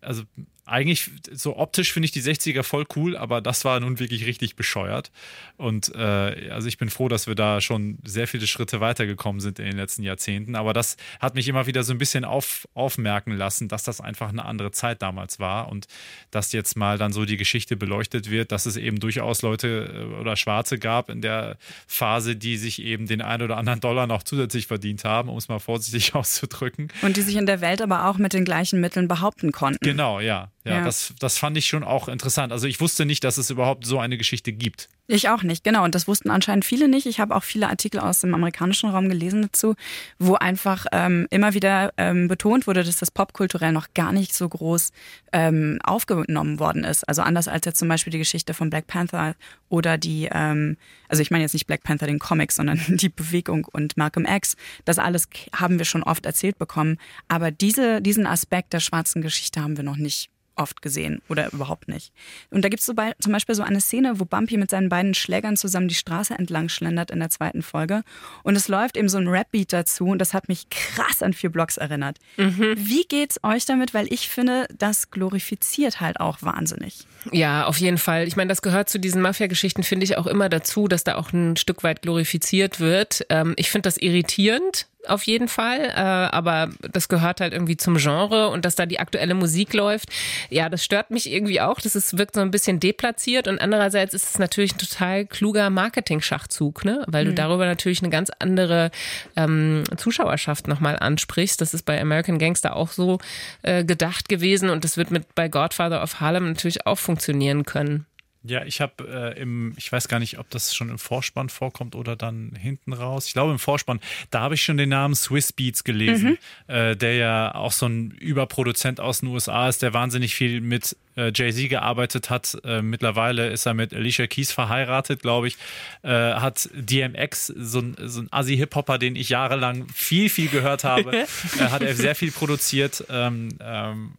also 0.02 0.24
eigentlich 0.66 1.12
so 1.32 1.58
optisch 1.58 1.94
finde 1.94 2.06
ich 2.06 2.12
die 2.12 2.24
60er 2.24 2.64
voll 2.64 2.86
cool, 2.96 3.16
aber 3.16 3.40
das 3.40 3.66
war 3.66 3.80
nun 3.80 4.00
wirklich 4.00 4.26
richtig 4.26 4.56
bescheuert. 4.56 5.12
Und 5.58 5.94
äh, 5.94 6.50
also 6.50 6.68
ich 6.68 6.80
bin 6.80 6.90
froh, 6.90 7.08
dass 7.08 7.28
wir 7.28 7.36
da 7.36 7.62
schon 7.62 8.00
sehr 8.04 8.28
viele 8.28 8.48
Schritte 8.48 8.82
weitergekommen 8.82 9.42
sind 9.42 9.60
in 9.60 9.66
den 9.66 9.78
letzten 9.78 10.02
Jahrzehnten. 10.02 10.56
Aber 10.56 10.74
das 10.74 10.98
hat 11.20 11.36
mich 11.36 11.48
immer 11.48 11.68
wieder 11.68 11.84
so 11.84 11.94
ein 11.94 12.00
bisschen 12.00 12.26
auf, 12.26 12.68
aufmerken 12.74 13.32
lassen, 13.32 13.68
dass 13.68 13.84
das 13.84 14.02
einfach 14.02 14.30
eine 14.30 14.44
andere 14.44 14.72
Zeit 14.72 15.04
damals 15.04 15.40
war 15.40 15.70
und 15.70 15.86
dass 16.32 16.52
jetzt 16.52 16.76
mal 16.76 16.98
dann 16.98 17.14
so 17.14 17.26
die 17.26 17.38
Geschichte 17.38 17.78
beleuchtet 17.78 18.32
wird, 18.32 18.52
dass 18.52 18.66
es 18.66 18.76
eben 18.76 19.00
durchaus 19.00 19.44
Leute 19.44 19.94
äh, 19.94 20.20
oder 20.20 20.36
Schwarze 20.36 20.80
gab 20.80 21.10
in 21.10 21.22
der 21.22 21.58
Phase, 21.86 22.36
die 22.36 22.58
sich 22.58 22.82
eben 22.82 23.06
den 23.06 23.22
einen 23.22 23.44
oder 23.44 23.58
anderen 23.58 23.82
Dollar 23.82 24.08
noch 24.08 24.24
zusätzlich 24.24 24.66
verdient 24.66 25.04
haben, 25.04 25.30
um 25.30 25.38
es 25.38 25.48
mal 25.48 25.60
vorsichtig 25.60 26.16
auszudrücken. 26.16 26.88
Und 27.04 27.18
die 27.18 27.22
sich 27.22 27.36
in 27.36 27.46
der 27.46 27.62
Welt 27.62 27.84
aber 27.84 28.10
auch 28.10 28.18
mit 28.18 28.34
den 28.34 28.46
gleichen 28.46 28.82
Mitteln 28.82 29.08
behaupten 29.08 29.52
konnten. 29.52 29.86
Genau, 29.86 30.20
ja. 30.20 30.50
Ja, 30.66 30.80
ja, 30.80 30.84
Das, 30.84 31.14
das 31.20 31.38
fand 31.38 31.58
ich 31.58 31.68
schon 31.68 31.84
auch 31.84 32.08
interessant. 32.08 32.52
Also 32.52 32.66
ich 32.68 32.82
wusste 32.82 33.06
nicht, 33.06 33.24
dass 33.24 33.38
es 33.38 33.52
überhaupt 33.52 33.86
so 33.86 34.00
eine 34.00 34.18
Geschichte 34.18 34.52
gibt. 34.52 34.90
Ich 35.08 35.30
auch 35.30 35.44
nicht, 35.44 35.64
genau. 35.64 35.84
Und 35.84 35.94
das 35.94 36.08
wussten 36.08 36.32
anscheinend 36.32 36.66
viele 36.66 36.88
nicht. 36.88 37.06
Ich 37.06 37.20
habe 37.20 37.36
auch 37.36 37.44
viele 37.44 37.70
Artikel 37.70 38.00
aus 38.00 38.22
dem 38.22 38.34
amerikanischen 38.34 38.90
Raum 38.90 39.08
gelesen 39.08 39.44
dazu, 39.44 39.76
wo 40.18 40.34
einfach 40.34 40.88
ähm, 40.92 41.28
immer 41.30 41.54
wieder 41.54 41.94
ähm, 41.98 42.28
betont 42.28 42.66
wurde, 42.66 42.84
dass 42.84 42.98
das 42.98 43.12
popkulturell 43.12 43.72
noch 43.72 43.94
gar 43.94 44.12
nicht 44.12 44.34
so 44.34 44.50
groß 44.50 44.92
ähm, 45.32 45.78
aufgenommen 45.84 46.58
worden 46.58 46.84
ist. 46.84 47.08
Also 47.08 47.22
anders 47.22 47.48
als 47.48 47.66
jetzt 47.68 47.78
zum 47.78 47.88
Beispiel 47.88 48.10
die 48.10 48.18
Geschichte 48.18 48.56
von 48.56 48.72
Black 48.72 48.88
Panther 48.88 49.36
oder 49.70 50.00
die, 50.00 50.28
ähm, 50.32 50.78
also 51.08 51.22
ich 51.22 51.30
meine 51.30 51.44
jetzt 51.44 51.54
nicht 51.54 51.68
Black 51.68 51.84
Panther 51.84 52.08
den 52.08 52.18
Comic, 52.18 52.52
sondern 52.52 52.82
die 52.88 53.10
Bewegung 53.10 53.68
und 53.72 53.98
Malcolm 53.98 54.26
X. 54.26 54.56
Das 54.86 54.98
alles 54.98 55.28
haben 55.54 55.78
wir 55.78 55.86
schon 55.86 56.02
oft 56.02 56.26
erzählt 56.26 56.58
bekommen. 56.58 56.98
Aber 57.28 57.52
diese, 57.52 58.02
diesen 58.02 58.26
Aspekt 58.26 58.74
der 58.74 58.80
schwarzen 58.80 59.22
Geschichte 59.22 59.62
haben 59.62 59.78
wir 59.78 59.84
noch 59.84 59.98
nicht 59.98 60.32
oft 60.56 60.82
gesehen 60.82 61.22
oder 61.30 61.52
überhaupt 61.52 61.88
nicht. 61.88 62.12
Und 62.50 62.64
da 62.64 62.70
gibt 62.70 62.82
es 62.82 62.86
so 62.86 62.94
zum 63.20 63.32
Beispiel 63.32 63.56
so 63.56 63.64
eine 63.64 63.82
Szene, 63.82 64.20
wo 64.20 64.26
Bumpy 64.26 64.58
mit 64.58 64.70
seinen 64.70 64.90
beiden 64.90 65.14
Schlägern 65.14 65.58
zusammen 65.58 65.88
die 65.88 65.96
Straße 65.96 66.34
entlang 66.34 66.70
schlendert 66.70 67.12
in 67.12 67.20
der 67.20 67.30
zweiten 67.30 67.62
Folge. 67.62 68.04
Und 68.44 68.56
es 68.56 68.68
läuft 68.68 68.98
eben 68.98 69.10
so 69.10 69.18
ein 69.18 69.28
Rap-Beat 69.28 69.74
dazu 69.74 70.08
und 70.08 70.20
das 70.20 70.34
hat 70.34 70.48
mich 70.48 70.70
krass 70.70 71.22
an 71.22 71.34
vier 71.34 71.50
Blocks 71.50 71.78
erinnert. 71.78 72.18
Mhm. 72.38 72.76
Wie 72.78 73.04
geht's 73.04 73.40
euch 73.44 73.66
damit? 73.66 73.94
Weil 73.94 74.12
ich 74.12 74.30
finde, 74.30 74.68
das 74.78 75.12
glorifiziert 75.12 76.02
halt 76.02 76.20
auch 76.20 76.42
wahnsinnig. 76.42 77.06
Ja, 77.32 77.66
auf 77.66 77.78
jeden 77.78 77.98
Fall. 77.98 78.28
Ich 78.28 78.36
meine, 78.36 78.50
das 78.50 78.62
gehört 78.62 78.90
zu 78.90 79.00
diesen 79.00 79.22
Mafia-Geschichten, 79.22 79.84
finde 79.84 80.04
ich 80.04 80.18
auch 80.18 80.28
immer 80.28 80.50
dazu, 80.50 80.88
dass 80.88 81.04
da 81.04 81.16
auch 81.16 81.34
ein 81.34 81.58
Stück 81.58 81.84
weit 81.84 82.02
glorifiziert 82.02 82.80
wird. 82.80 83.26
Ähm, 83.30 83.54
ich 83.58 83.72
finde 83.72 83.88
das 83.88 83.98
irritierend, 83.98 84.88
auf 85.10 85.24
jeden 85.24 85.48
Fall, 85.48 85.82
äh, 85.82 86.00
aber 86.00 86.70
das 86.92 87.08
gehört 87.08 87.42
halt 87.42 87.54
irgendwie 87.54 87.78
zum 87.78 87.98
Genre 87.98 88.50
und 88.50 88.66
dass 88.66 88.76
da 88.76 88.86
die 88.86 89.00
aktuelle 89.00 89.34
Musik 89.34 89.74
läuft, 89.74 90.10
ja, 90.50 90.70
das 90.70 90.84
stört 90.84 91.12
mich 91.12 91.32
irgendwie 91.32 91.62
auch. 91.62 91.80
Das 91.82 91.96
ist, 91.96 92.18
wirkt 92.18 92.36
so 92.36 92.42
ein 92.42 92.52
bisschen 92.52 92.80
deplatziert 92.80 93.48
und 93.48 93.60
andererseits 93.60 94.14
ist 94.14 94.30
es 94.30 94.40
natürlich 94.40 94.76
ein 94.76 94.80
total 94.80 95.26
kluger 95.26 95.70
Marketing-Schachzug, 95.70 96.86
ne? 96.86 97.04
weil 97.08 97.26
mhm. 97.26 97.30
du 97.30 97.36
darüber 97.36 97.66
natürlich 97.66 98.02
eine 98.02 98.10
ganz 98.10 98.32
andere 98.40 98.92
ähm, 99.36 99.84
Zuschauerschaft 99.98 100.68
nochmal 100.68 100.98
ansprichst. 100.98 101.60
Das 101.62 101.74
ist 101.74 101.84
bei 101.84 102.00
American 102.00 102.40
Gangster 102.40 102.76
auch 102.76 102.92
so 102.92 103.20
äh, 103.62 103.84
gedacht 103.84 104.30
gewesen 104.30 104.70
und 104.70 104.84
das 104.84 104.98
wird 104.98 105.12
mit 105.12 105.36
bei 105.36 105.48
Godfather 105.48 106.02
of 106.02 106.20
Harlem 106.20 106.48
natürlich 106.48 106.86
auch 106.86 106.98
funktionieren 106.98 107.66
können. 107.66 108.06
Ja, 108.48 108.64
ich 108.66 108.82
habe 108.82 109.34
äh, 109.36 109.40
im, 109.40 109.74
ich 109.78 109.92
weiß 109.92 110.08
gar 110.08 110.20
nicht, 110.20 110.38
ob 110.40 110.50
das 110.50 110.76
schon 110.76 110.90
im 110.90 111.00
Vorspann 111.00 111.50
vorkommt 111.50 111.96
oder 111.96 112.16
dann 112.16 112.54
hinten 112.60 112.94
raus. 112.94 113.28
Ich 113.28 113.34
glaube 113.34 113.52
im 113.52 113.60
Vorspann, 113.60 114.00
da 114.30 114.42
habe 114.42 114.56
ich 114.56 114.64
schon 114.64 114.78
den 114.78 114.90
Namen 114.90 115.16
Swiss 115.16 115.52
Beats 115.52 115.84
gelesen, 115.84 116.38
mhm. 116.68 116.74
äh, 116.74 116.96
der 116.96 117.16
ja 117.16 117.56
auch 117.56 117.72
so 117.72 117.88
ein 117.88 118.12
Überproduzent 118.12 119.00
aus 119.00 119.22
den 119.22 119.30
USA 119.30 119.68
ist, 119.68 119.82
der 119.82 119.94
wahnsinnig 119.94 120.36
viel 120.36 120.62
mit 120.62 120.96
äh, 121.18 121.32
Jay-Z 121.34 121.70
gearbeitet 121.70 122.30
hat. 122.30 122.58
Äh, 122.64 122.82
mittlerweile 122.82 123.50
ist 123.50 123.66
er 123.66 123.74
mit 123.74 123.94
Alicia 123.94 124.28
Keys 124.28 124.52
verheiratet, 124.52 125.22
glaube 125.22 125.48
ich. 125.48 125.58
Äh, 126.04 126.10
hat 126.10 126.70
DMX, 126.74 127.48
so 127.48 127.80
ein, 127.80 127.96
so 128.00 128.22
ein 128.22 128.28
Assi-Hip-Hopper, 128.32 128.98
den 128.98 129.16
ich 129.16 129.30
jahrelang 129.30 129.88
viel, 129.94 130.30
viel 130.30 130.50
gehört 130.50 130.84
habe, 130.84 131.18
äh, 131.18 131.26
hat 131.70 131.82
er 131.82 131.96
sehr 131.96 132.16
viel 132.16 132.32
produziert. 132.32 133.06
Ähm, 133.10 133.50
ähm, 133.60 134.12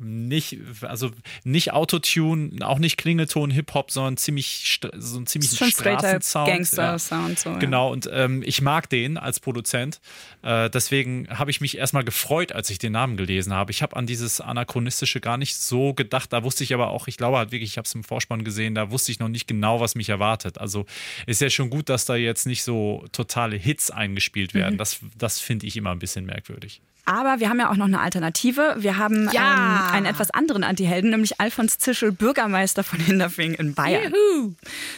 nicht, 0.00 0.58
also 0.82 1.10
nicht 1.44 1.72
Autotune, 1.72 2.66
auch 2.66 2.78
nicht 2.78 2.96
Klingelton 2.96 3.50
Hip-Hop, 3.50 3.90
sondern 3.90 4.16
ziemlich 4.16 4.80
so 4.96 5.18
ein 5.18 5.26
ziemlich 5.26 5.50
Straßensound. 5.50 6.48
Gangster-Sound. 6.48 7.38
So, 7.38 7.50
ja. 7.50 7.58
Genau, 7.58 7.92
und 7.92 8.08
ähm, 8.12 8.42
ich 8.44 8.62
mag 8.62 8.88
den 8.88 9.18
als 9.18 9.40
Produzent. 9.40 10.00
Äh, 10.42 10.70
deswegen 10.70 11.28
habe 11.28 11.50
ich 11.50 11.60
mich 11.60 11.76
erstmal 11.76 12.04
gefreut, 12.04 12.52
als 12.52 12.70
ich 12.70 12.78
den 12.78 12.92
Namen 12.92 13.16
gelesen 13.16 13.52
habe. 13.52 13.70
Ich 13.70 13.82
habe 13.82 13.96
an 13.96 14.06
dieses 14.06 14.40
Anachronistische 14.40 15.20
gar 15.20 15.36
nicht 15.36 15.56
so 15.56 15.94
gedacht. 15.94 16.32
Da 16.32 16.42
wusste 16.44 16.64
ich 16.64 16.72
aber 16.72 16.88
auch, 16.88 17.08
ich 17.08 17.16
glaube 17.16 17.38
halt 17.38 17.52
wirklich, 17.52 17.70
ich 17.70 17.78
habe 17.78 17.86
es 17.86 17.94
im 17.94 18.04
Vorspann 18.04 18.44
gesehen, 18.44 18.74
da 18.74 18.90
wusste 18.90 19.12
ich 19.12 19.18
noch 19.18 19.28
nicht 19.28 19.46
genau, 19.46 19.80
was 19.80 19.94
mich 19.94 20.08
erwartet. 20.08 20.58
Also 20.58 20.86
ist 21.26 21.40
ja 21.40 21.50
schon 21.50 21.70
gut, 21.70 21.88
dass 21.88 22.04
da 22.06 22.16
jetzt 22.16 22.46
nicht 22.46 22.64
so 22.64 23.04
totale 23.12 23.56
Hits 23.56 23.90
eingespielt 23.90 24.54
werden. 24.54 24.74
Mhm. 24.74 24.78
Das, 24.78 25.00
das 25.16 25.40
finde 25.40 25.66
ich 25.66 25.76
immer 25.76 25.90
ein 25.90 25.98
bisschen 25.98 26.24
merkwürdig. 26.24 26.80
Aber 27.04 27.40
wir 27.40 27.48
haben 27.48 27.58
ja 27.58 27.70
auch 27.70 27.76
noch 27.76 27.86
eine 27.86 28.00
Alternative. 28.00 28.76
Wir 28.78 28.98
haben 28.98 29.28
ja. 29.32 29.86
ähm, 29.88 29.94
einen 29.94 30.06
etwas 30.06 30.30
anderen 30.30 30.64
Antihelden, 30.64 31.10
nämlich 31.10 31.40
Alfons 31.40 31.78
Zischel, 31.78 32.12
Bürgermeister 32.12 32.84
von 32.84 32.98
Hinterfing 33.00 33.54
in 33.54 33.74
Bayern. 33.74 34.12
Juhu. 34.12 34.54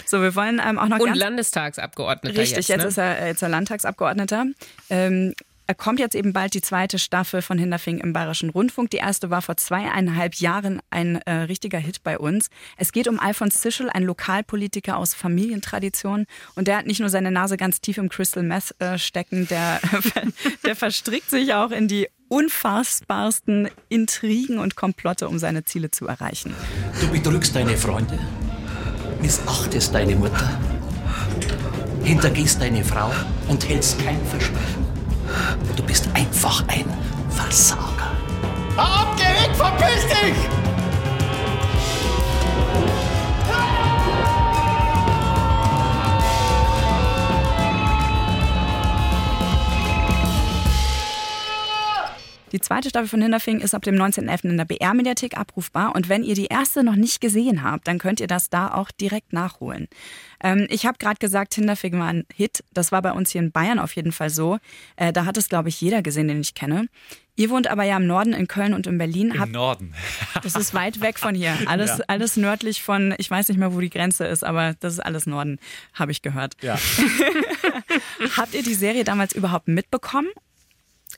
So, 0.06 0.20
wir 0.20 0.34
wollen 0.34 0.60
ähm, 0.64 0.78
auch 0.78 0.88
noch 0.88 0.98
Und 0.98 1.14
Landestagsabgeordneter. 1.14 2.38
Richtig, 2.38 2.68
jetzt, 2.68 2.78
ne? 2.78 2.84
jetzt 2.84 2.84
ist 2.92 2.98
er 2.98 3.26
jetzt 3.26 3.42
er 3.42 3.48
Landtagsabgeordneter. 3.48 4.46
Ähm, 4.90 5.34
kommt 5.76 6.00
jetzt 6.00 6.14
eben 6.14 6.32
bald 6.32 6.54
die 6.54 6.60
zweite 6.60 6.98
Staffel 6.98 7.42
von 7.42 7.58
Hinterfing 7.58 7.98
im 7.98 8.12
Bayerischen 8.12 8.50
Rundfunk. 8.50 8.90
Die 8.90 8.98
erste 8.98 9.30
war 9.30 9.42
vor 9.42 9.56
zweieinhalb 9.56 10.34
Jahren 10.34 10.80
ein 10.90 11.16
äh, 11.22 11.32
richtiger 11.32 11.78
Hit 11.78 12.02
bei 12.02 12.18
uns. 12.18 12.48
Es 12.76 12.92
geht 12.92 13.08
um 13.08 13.18
Alfons 13.18 13.60
Zischel, 13.60 13.88
ein 13.90 14.02
Lokalpolitiker 14.02 14.96
aus 14.96 15.14
Familientradition. 15.14 16.26
Und 16.54 16.68
der 16.68 16.78
hat 16.78 16.86
nicht 16.86 17.00
nur 17.00 17.08
seine 17.08 17.30
Nase 17.30 17.56
ganz 17.56 17.80
tief 17.80 17.98
im 17.98 18.08
Crystal 18.08 18.42
Meth 18.42 18.74
äh, 18.80 18.98
stecken, 18.98 19.46
der, 19.48 19.80
der 20.66 20.76
verstrickt 20.76 21.30
sich 21.30 21.54
auch 21.54 21.70
in 21.70 21.88
die 21.88 22.08
unfassbarsten 22.28 23.68
Intrigen 23.88 24.58
und 24.58 24.74
Komplotte, 24.74 25.28
um 25.28 25.38
seine 25.38 25.64
Ziele 25.64 25.90
zu 25.90 26.06
erreichen. 26.06 26.54
Du 27.00 27.08
betrügst 27.08 27.54
deine 27.54 27.76
Freunde, 27.76 28.18
missachtest 29.20 29.94
deine 29.94 30.16
Mutter, 30.16 30.58
hintergehst 32.02 32.60
deine 32.60 32.82
Frau 32.84 33.12
und 33.48 33.68
hältst 33.68 34.02
kein 34.02 34.24
Versprechen. 34.26 34.91
Du 35.76 35.82
bist 35.84 36.08
einfach 36.14 36.62
ein 36.68 36.84
Versager. 37.30 38.10
Ab, 38.76 39.16
geh 39.16 39.24
weg, 39.24 39.54
verpiss 39.56 40.06
dich! 40.08 40.62
Die 52.52 52.60
zweite 52.60 52.90
Staffel 52.90 53.08
von 53.08 53.22
Hinterfing 53.22 53.60
ist 53.60 53.74
ab 53.74 53.82
dem 53.82 53.94
19.11. 53.94 54.50
in 54.50 54.56
der 54.58 54.66
BR-Mediathek 54.66 55.38
abrufbar. 55.38 55.94
Und 55.94 56.10
wenn 56.10 56.22
ihr 56.22 56.34
die 56.34 56.48
erste 56.48 56.84
noch 56.84 56.96
nicht 56.96 57.22
gesehen 57.22 57.62
habt, 57.62 57.88
dann 57.88 57.98
könnt 57.98 58.20
ihr 58.20 58.26
das 58.26 58.50
da 58.50 58.74
auch 58.74 58.90
direkt 58.90 59.32
nachholen. 59.32 59.88
Ähm, 60.42 60.66
ich 60.70 60.86
habe 60.86 60.98
gerade 60.98 61.18
gesagt, 61.18 61.54
Hinterfing 61.54 61.98
war 61.98 62.08
ein 62.08 62.24
Hit. 62.34 62.64
Das 62.72 62.92
war 62.92 63.00
bei 63.02 63.12
uns 63.12 63.30
hier 63.30 63.40
in 63.40 63.52
Bayern 63.52 63.78
auf 63.78 63.94
jeden 63.94 64.12
Fall 64.12 64.30
so. 64.30 64.58
Äh, 64.96 65.12
da 65.12 65.24
hat 65.24 65.36
es, 65.36 65.48
glaube 65.48 65.68
ich, 65.68 65.80
jeder 65.80 66.02
gesehen, 66.02 66.28
den 66.28 66.40
ich 66.40 66.54
kenne. 66.54 66.88
Ihr 67.34 67.48
wohnt 67.48 67.66
aber 67.66 67.84
ja 67.84 67.96
im 67.96 68.06
Norden, 68.06 68.34
in 68.34 68.46
Köln 68.46 68.74
und 68.74 68.86
in 68.86 68.98
Berlin. 68.98 69.30
Im 69.30 69.40
Habt, 69.40 69.52
Norden. 69.52 69.94
das 70.42 70.54
ist 70.54 70.74
weit 70.74 71.00
weg 71.00 71.18
von 71.18 71.34
hier. 71.34 71.56
Alles, 71.66 71.98
ja. 71.98 72.04
alles 72.08 72.36
nördlich 72.36 72.82
von, 72.82 73.14
ich 73.16 73.30
weiß 73.30 73.48
nicht 73.48 73.56
mehr, 73.56 73.72
wo 73.72 73.80
die 73.80 73.88
Grenze 73.88 74.26
ist, 74.26 74.44
aber 74.44 74.74
das 74.80 74.94
ist 74.94 75.00
alles 75.00 75.26
Norden, 75.26 75.58
habe 75.94 76.12
ich 76.12 76.20
gehört. 76.20 76.54
Ja. 76.62 76.78
Habt 78.36 78.54
ihr 78.54 78.62
die 78.62 78.74
Serie 78.74 79.04
damals 79.04 79.34
überhaupt 79.34 79.68
mitbekommen? 79.68 80.28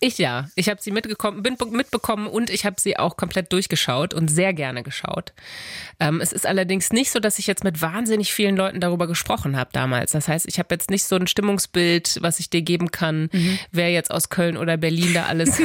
Ich 0.05 0.19
ja. 0.19 0.51
Ich 0.55 0.69
habe 0.69 0.83
sie 0.83 0.91
mitgekommen, 0.91 1.43
bin 1.43 1.57
mitbekommen 1.71 2.27
und 2.27 2.51
ich 2.51 2.67
habe 2.67 2.77
sie 2.79 2.99
auch 2.99 3.17
komplett 3.17 3.51
durchgeschaut 3.55 4.13
und 4.13 4.29
sehr 4.29 4.53
gerne 4.53 4.83
geschaut. 4.83 5.33
Ähm, 5.99 6.21
es 6.21 6.31
ist 6.31 6.47
allerdings 6.47 6.93
nicht 6.93 7.11
so, 7.11 7.21
dass 7.21 7.39
ich 7.39 7.47
jetzt 7.47 7.65
mit 7.65 7.81
wahnsinnig 7.81 8.31
vielen 8.31 8.55
Leuten 8.55 8.81
darüber 8.81 9.07
gesprochen 9.07 9.57
habe 9.57 9.71
damals. 9.73 10.13
Das 10.13 10.29
heißt, 10.29 10.47
ich 10.47 10.59
habe 10.59 10.75
jetzt 10.75 10.91
nicht 10.91 11.05
so 11.05 11.17
ein 11.17 11.27
Stimmungsbild, 11.27 12.19
was 12.21 12.39
ich 12.39 12.51
dir 12.51 12.61
geben 12.61 12.91
kann, 12.91 13.31
mhm. 13.33 13.59
wer 13.73 13.91
jetzt 13.93 14.11
aus 14.11 14.29
Köln 14.29 14.59
oder 14.59 14.77
Berlin 14.77 15.15
da 15.15 15.25
alles 15.25 15.59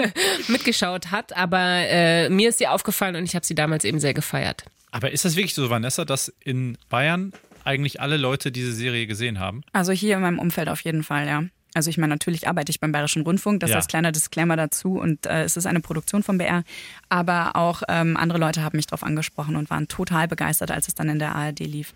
mitgeschaut 0.48 1.10
hat. 1.10 1.34
Aber 1.34 1.58
äh, 1.58 2.28
mir 2.28 2.50
ist 2.50 2.58
sie 2.58 2.66
aufgefallen 2.66 3.16
und 3.16 3.24
ich 3.24 3.34
habe 3.34 3.46
sie 3.46 3.54
damals 3.54 3.84
eben 3.84 3.98
sehr 3.98 4.12
gefeiert. 4.12 4.64
Aber 4.90 5.10
ist 5.10 5.24
das 5.24 5.36
wirklich 5.36 5.54
so, 5.54 5.70
Vanessa, 5.70 6.04
dass 6.04 6.30
in 6.44 6.76
Bayern 6.90 7.32
eigentlich 7.64 8.02
alle 8.02 8.18
Leute 8.18 8.52
diese 8.52 8.74
Serie 8.74 9.06
gesehen 9.06 9.40
haben? 9.40 9.62
Also 9.72 9.92
hier 9.92 10.16
in 10.16 10.20
meinem 10.20 10.38
Umfeld 10.38 10.68
auf 10.68 10.82
jeden 10.82 11.02
Fall, 11.02 11.26
ja. 11.26 11.44
Also 11.76 11.90
ich 11.90 11.98
meine, 11.98 12.14
natürlich 12.14 12.48
arbeite 12.48 12.70
ich 12.70 12.80
beim 12.80 12.90
Bayerischen 12.90 13.20
Rundfunk, 13.20 13.60
das 13.60 13.68
ja. 13.68 13.78
ist 13.78 13.90
kleiner 13.90 14.10
Disclaimer 14.10 14.56
dazu 14.56 14.98
und 14.98 15.26
äh, 15.26 15.42
es 15.42 15.58
ist 15.58 15.66
eine 15.66 15.80
Produktion 15.80 16.22
vom 16.22 16.38
BR. 16.38 16.64
Aber 17.10 17.54
auch 17.54 17.82
ähm, 17.86 18.16
andere 18.16 18.38
Leute 18.38 18.62
haben 18.62 18.78
mich 18.78 18.86
darauf 18.86 19.02
angesprochen 19.02 19.56
und 19.56 19.68
waren 19.68 19.86
total 19.86 20.26
begeistert, 20.26 20.70
als 20.70 20.88
es 20.88 20.94
dann 20.94 21.10
in 21.10 21.18
der 21.18 21.34
ARD 21.34 21.60
lief. 21.60 21.92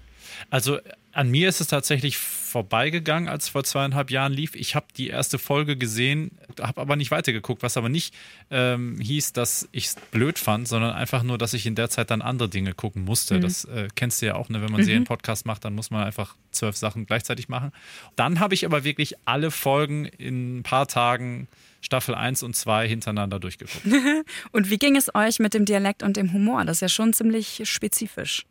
Also 0.50 0.78
An 1.12 1.28
mir 1.28 1.48
ist 1.48 1.61
es 1.61 1.66
tatsächlich 1.66 2.18
vorbeigegangen, 2.18 3.28
als 3.28 3.44
es 3.44 3.50
vor 3.50 3.64
zweieinhalb 3.64 4.11
Jahren 4.11 4.33
lief. 4.33 4.54
Ich 4.54 4.74
habe 4.74 4.87
die 4.96 5.09
erste 5.09 5.38
Folge 5.38 5.76
gesehen, 5.76 6.33
habe 6.61 6.80
aber 6.80 6.96
nicht 6.96 7.11
weitergeguckt, 7.11 7.62
was 7.62 7.76
aber 7.76 7.88
nicht 7.88 8.14
ähm, 8.50 9.00
hieß, 9.00 9.33
dass 9.33 9.68
ich 9.72 9.87
es 9.87 9.96
blöd 10.12 10.38
fand, 10.38 10.68
sondern 10.68 10.92
einfach 10.92 11.22
nur, 11.22 11.37
dass 11.37 11.52
ich 11.52 11.66
in 11.66 11.74
der 11.74 11.90
Zeit 11.90 12.11
dann 12.11 12.22
andere 12.22 12.48
Dinge 12.48 12.74
gucken 12.74 13.04
musste. 13.04 13.37
Mhm. 13.37 13.40
Das 13.40 13.64
äh, 13.64 13.88
kennst 13.94 14.22
du 14.22 14.26
ja 14.26 14.35
auch, 14.35 14.48
ne? 14.48 14.62
wenn 14.62 14.70
man 14.70 14.80
mhm. 14.80 14.87
Serienpodcast 14.87 15.46
macht, 15.46 15.64
dann 15.64 15.74
muss 15.74 15.90
man 15.90 16.04
einfach 16.04 16.37
zwölf 16.52 16.76
Sachen 16.76 17.06
gleichzeitig 17.06 17.48
machen. 17.48 17.72
Dann 18.16 18.38
habe 18.40 18.54
ich 18.54 18.64
aber 18.64 18.85
wirklich 18.85 19.14
alle 19.24 19.50
Folgen 19.50 20.04
in 20.04 20.59
ein 20.59 20.62
paar 20.62 20.87
Tagen 20.87 21.48
Staffel 21.81 22.14
1 22.14 22.43
und 22.43 22.55
2 22.55 22.88
hintereinander 22.88 23.40
durchgeguckt. 23.40 23.85
und 24.53 24.71
wie 24.71 24.79
ging 24.79 24.97
es 24.97 25.14
euch 25.14 25.38
mit 25.38 25.55
dem 25.55 25.64
Dialekt 25.64 26.03
und 26.03 26.16
dem 26.16 26.33
Humor? 26.33 26.64
Das 26.64 26.79
ist 26.79 26.81
ja 26.83 26.88
schon 26.88 27.12
ziemlich 27.12 27.62
spezifisch. 27.64 28.47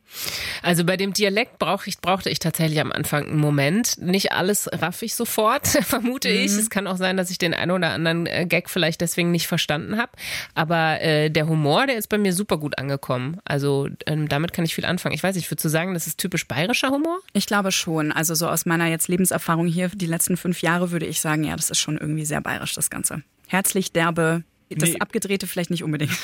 Also 0.64 0.84
bei 0.84 0.98
dem 0.98 1.14
Dialekt 1.14 1.60
brauch 1.60 1.86
ich, 1.86 2.00
brauchte 2.00 2.30
ich 2.30 2.40
tatsächlich 2.40 2.80
am 2.82 2.92
Anfang 2.92 3.26
einen 3.28 3.38
Moment. 3.38 3.98
Nicht 4.00 4.32
alles 4.32 4.70
raff 4.72 5.02
ich 5.02 5.16
sofort, 5.16 5.68
vermute 5.84 6.30
mhm. 6.30 6.36
ich. 6.36 6.52
Es 6.52 6.70
kann 6.70 6.88
auch 6.88 6.98
sein, 6.98 7.18
dass 7.18 7.30
ich 7.30 7.38
den 7.38 7.54
einen 7.54 7.72
oder 7.72 7.90
anderen 7.92 8.26
äh, 8.26 8.46
Gag 8.48 8.70
vielleicht 8.70 9.02
deswegen 9.02 9.32
nicht 9.32 9.48
verstanden 9.48 9.98
habe. 9.98 10.12
Aber 10.56 11.02
äh, 11.02 11.30
der 11.30 11.48
Humor, 11.48 11.86
der 11.86 11.98
ist 11.98 12.08
bei 12.08 12.18
mir 12.18 12.34
super 12.34 12.58
gut 12.58 12.78
angekommen. 12.78 13.38
Also 13.46 13.88
ähm, 14.06 14.28
damit 14.28 14.54
kann 14.54 14.66
ich 14.66 14.76
viel 14.76 14.86
anfangen. 14.86 15.16
Ich 15.16 15.24
weiß 15.24 15.36
nicht, 15.36 15.50
würdest 15.50 15.66
du 15.66 15.70
sagen, 15.70 15.94
das 15.94 16.08
ist 16.08 16.18
typisch 16.18 16.48
bayerischer 16.48 16.90
Humor? 16.90 17.20
Ich 17.34 17.46
glaube 17.46 17.72
schon. 17.72 18.12
Also 18.12 18.34
so 18.36 18.48
aus 18.48 18.66
meiner 18.66 18.88
jetzt 18.88 19.08
Lebenserfahrung 19.08 19.68
hier, 19.68 19.90
die 19.90 20.08
letzten 20.08 20.38
fünf 20.38 20.62
Jahre, 20.62 20.92
würde 20.92 21.06
ich 21.06 21.22
sagen, 21.22 21.44
ja, 21.44 21.56
das 21.56 21.70
ist 21.70 21.80
schon 21.80 21.98
irgendwie 21.98 22.26
sehr 22.26 22.42
bayerisch, 22.42 22.74
das 22.74 22.90
Ganze. 22.90 23.19
Herzlich, 23.48 23.92
derbe, 23.92 24.44
das 24.70 24.90
nee. 24.90 25.00
Abgedrehte 25.00 25.48
vielleicht 25.48 25.72
nicht 25.72 25.84
unbedingt. 25.84 26.16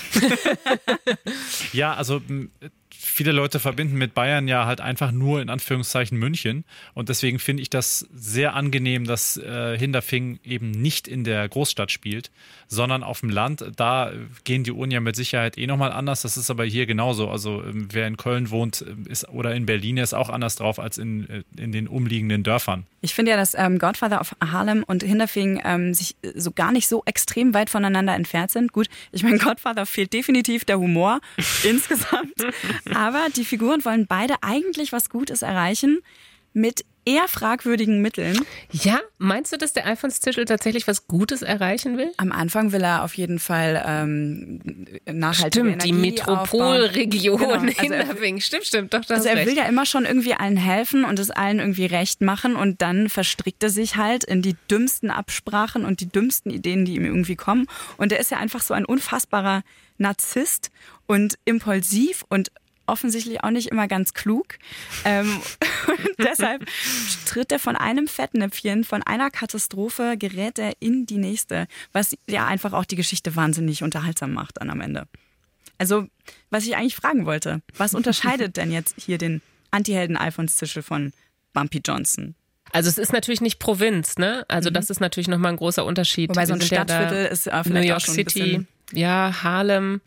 ja, 1.73 1.93
also 1.93 2.21
viele 3.15 3.31
Leute 3.31 3.61
verbinden 3.61 3.97
mit 3.97 4.13
Bayern 4.13 4.49
ja 4.49 4.65
halt 4.65 4.81
einfach 4.81 5.13
nur 5.13 5.41
in 5.41 5.49
Anführungszeichen 5.49 6.17
München. 6.17 6.65
Und 6.95 7.07
deswegen 7.07 7.39
finde 7.39 7.61
ich 7.61 7.69
das 7.69 8.05
sehr 8.13 8.55
angenehm, 8.55 9.05
dass 9.05 9.37
äh, 9.37 9.77
Hinterfing 9.77 10.41
eben 10.43 10.71
nicht 10.71 11.07
in 11.07 11.23
der 11.23 11.47
Großstadt 11.47 11.91
spielt, 11.91 12.29
sondern 12.67 13.03
auf 13.03 13.21
dem 13.21 13.29
Land. 13.29 13.63
Da 13.77 14.11
gehen 14.43 14.65
die 14.65 14.73
Uhren 14.73 14.91
ja 14.91 14.99
mit 14.99 15.15
Sicherheit 15.15 15.57
eh 15.57 15.65
nochmal 15.65 15.93
anders. 15.93 16.23
Das 16.23 16.35
ist 16.35 16.49
aber 16.49 16.65
hier 16.65 16.87
genauso. 16.87 17.29
Also 17.29 17.63
ähm, 17.63 17.87
wer 17.89 18.05
in 18.05 18.17
Köln 18.17 18.49
wohnt 18.49 18.83
ähm, 18.85 19.05
ist, 19.07 19.29
oder 19.29 19.55
in 19.55 19.65
Berlin 19.65 19.95
ist 19.95 20.13
auch 20.13 20.29
anders 20.29 20.57
drauf 20.57 20.77
als 20.77 20.97
in, 20.97 21.29
äh, 21.29 21.43
in 21.57 21.71
den 21.71 21.87
umliegenden 21.87 22.43
Dörfern. 22.43 22.85
Ich 22.99 23.13
finde 23.13 23.31
ja, 23.31 23.37
dass 23.37 23.53
ähm, 23.53 23.79
Godfather 23.79 24.19
of 24.19 24.35
Harlem 24.41 24.83
und 24.83 25.03
Hinterfing 25.03 25.61
ähm, 25.63 25.93
sich 25.93 26.17
so 26.35 26.51
gar 26.51 26.73
nicht 26.73 26.89
so 26.89 27.03
extrem 27.05 27.53
weit 27.53 27.69
voneinander 27.69 28.13
entfernt 28.13 28.51
sind. 28.51 28.73
Gut, 28.73 28.87
ich 29.13 29.23
meine, 29.23 29.37
Godfather 29.37 29.85
fehlt 29.85 30.11
definitiv 30.11 30.65
der 30.65 30.79
Humor 30.79 31.21
insgesamt. 31.63 32.33
Aber 32.93 33.04
die 33.35 33.45
Figuren 33.45 33.83
wollen 33.85 34.07
beide 34.07 34.35
eigentlich 34.41 34.91
was 34.91 35.09
Gutes 35.09 35.41
erreichen 35.41 35.99
mit 36.53 36.85
eher 37.05 37.27
fragwürdigen 37.27 38.01
Mitteln. 38.01 38.39
Ja, 38.71 38.99
meinst 39.17 39.53
du, 39.53 39.57
dass 39.57 39.73
der 39.73 39.85
Alfons-Tischel 39.85 40.45
tatsächlich 40.45 40.87
was 40.87 41.07
Gutes 41.07 41.43
erreichen 41.43 41.97
will? 41.97 42.11
Am 42.17 42.31
Anfang 42.31 42.71
will 42.71 42.83
er 42.83 43.03
auf 43.03 43.13
jeden 43.13 43.37
Fall 43.37 43.83
ähm, 43.85 44.59
nachhaltige 45.05 45.69
Stimmt, 45.69 45.85
Energie 45.85 45.91
die 45.91 45.93
Metropolregion 45.93 47.37
genau. 47.37 47.53
also 47.53 47.67
Hinterwing. 47.67 48.41
Stimmt, 48.41 48.65
stimmt, 48.65 48.93
doch, 48.93 49.01
das 49.01 49.17
Also 49.17 49.29
er 49.29 49.35
recht. 49.35 49.47
will 49.47 49.57
ja 49.57 49.65
immer 49.65 49.85
schon 49.85 50.05
irgendwie 50.05 50.33
allen 50.33 50.57
helfen 50.57 51.05
und 51.05 51.19
es 51.19 51.29
allen 51.29 51.59
irgendwie 51.59 51.85
recht 51.85 52.21
machen 52.21 52.55
und 52.55 52.81
dann 52.81 53.09
verstrickt 53.09 53.61
er 53.61 53.69
sich 53.69 53.97
halt 53.97 54.23
in 54.23 54.41
die 54.41 54.55
dümmsten 54.71 55.11
Absprachen 55.11 55.85
und 55.85 55.99
die 55.99 56.09
dümmsten 56.09 56.51
Ideen, 56.51 56.85
die 56.85 56.95
ihm 56.95 57.05
irgendwie 57.05 57.35
kommen. 57.35 57.67
Und 57.97 58.11
er 58.11 58.19
ist 58.19 58.31
ja 58.31 58.39
einfach 58.39 58.61
so 58.61 58.73
ein 58.73 58.85
unfassbarer 58.85 59.61
Narzisst 59.97 60.71
und 61.05 61.37
impulsiv 61.45 62.25
und 62.29 62.51
offensichtlich 62.87 63.43
auch 63.43 63.51
nicht 63.51 63.67
immer 63.69 63.87
ganz 63.87 64.13
klug. 64.13 64.57
Ähm, 65.03 65.39
und 65.87 66.15
deshalb 66.17 66.65
tritt 67.25 67.51
er 67.51 67.59
von 67.59 67.75
einem 67.75 68.07
Fettnäpfchen, 68.07 68.83
von 68.83 69.03
einer 69.03 69.29
Katastrophe, 69.29 70.15
gerät 70.17 70.59
er 70.59 70.73
in 70.79 71.05
die 71.05 71.17
nächste, 71.17 71.67
was 71.91 72.15
ja 72.27 72.45
einfach 72.45 72.73
auch 72.73 72.85
die 72.85 72.95
Geschichte 72.95 73.35
wahnsinnig 73.35 73.83
unterhaltsam 73.83 74.33
macht 74.33 74.57
dann 74.57 74.69
am 74.69 74.81
Ende. 74.81 75.07
Also, 75.77 76.07
was 76.49 76.65
ich 76.65 76.75
eigentlich 76.75 76.95
fragen 76.95 77.25
wollte, 77.25 77.61
was 77.77 77.93
unterscheidet 77.93 78.57
denn 78.57 78.71
jetzt 78.71 78.95
hier 78.97 79.17
den 79.17 79.41
Antihelden 79.71 80.15
Alfons 80.15 80.55
Zischel 80.55 80.83
von 80.83 81.11
Bumpy 81.53 81.81
Johnson? 81.85 82.35
Also 82.71 82.89
es 82.89 82.97
ist 82.97 83.13
natürlich 83.13 83.41
nicht 83.41 83.59
Provinz, 83.59 84.17
ne? 84.17 84.45
Also 84.47 84.69
mhm. 84.69 84.73
das 84.73 84.89
ist 84.89 84.99
natürlich 84.99 85.27
nochmal 85.27 85.53
ein 85.53 85.57
großer 85.57 85.85
Unterschied. 85.85 86.29
Wobei 86.29 86.45
so 86.45 86.53
ein 86.53 86.61
Stadtviertel 86.61 87.23
ja 87.23 87.29
ist 87.29 87.47
äh, 87.47 87.51
vielleicht 87.51 87.69
New 87.69 87.81
York 87.81 88.01
auch 88.01 88.05
schon 88.05 88.15
City, 88.15 88.65
ja, 88.91 89.43
Harlem, 89.43 90.01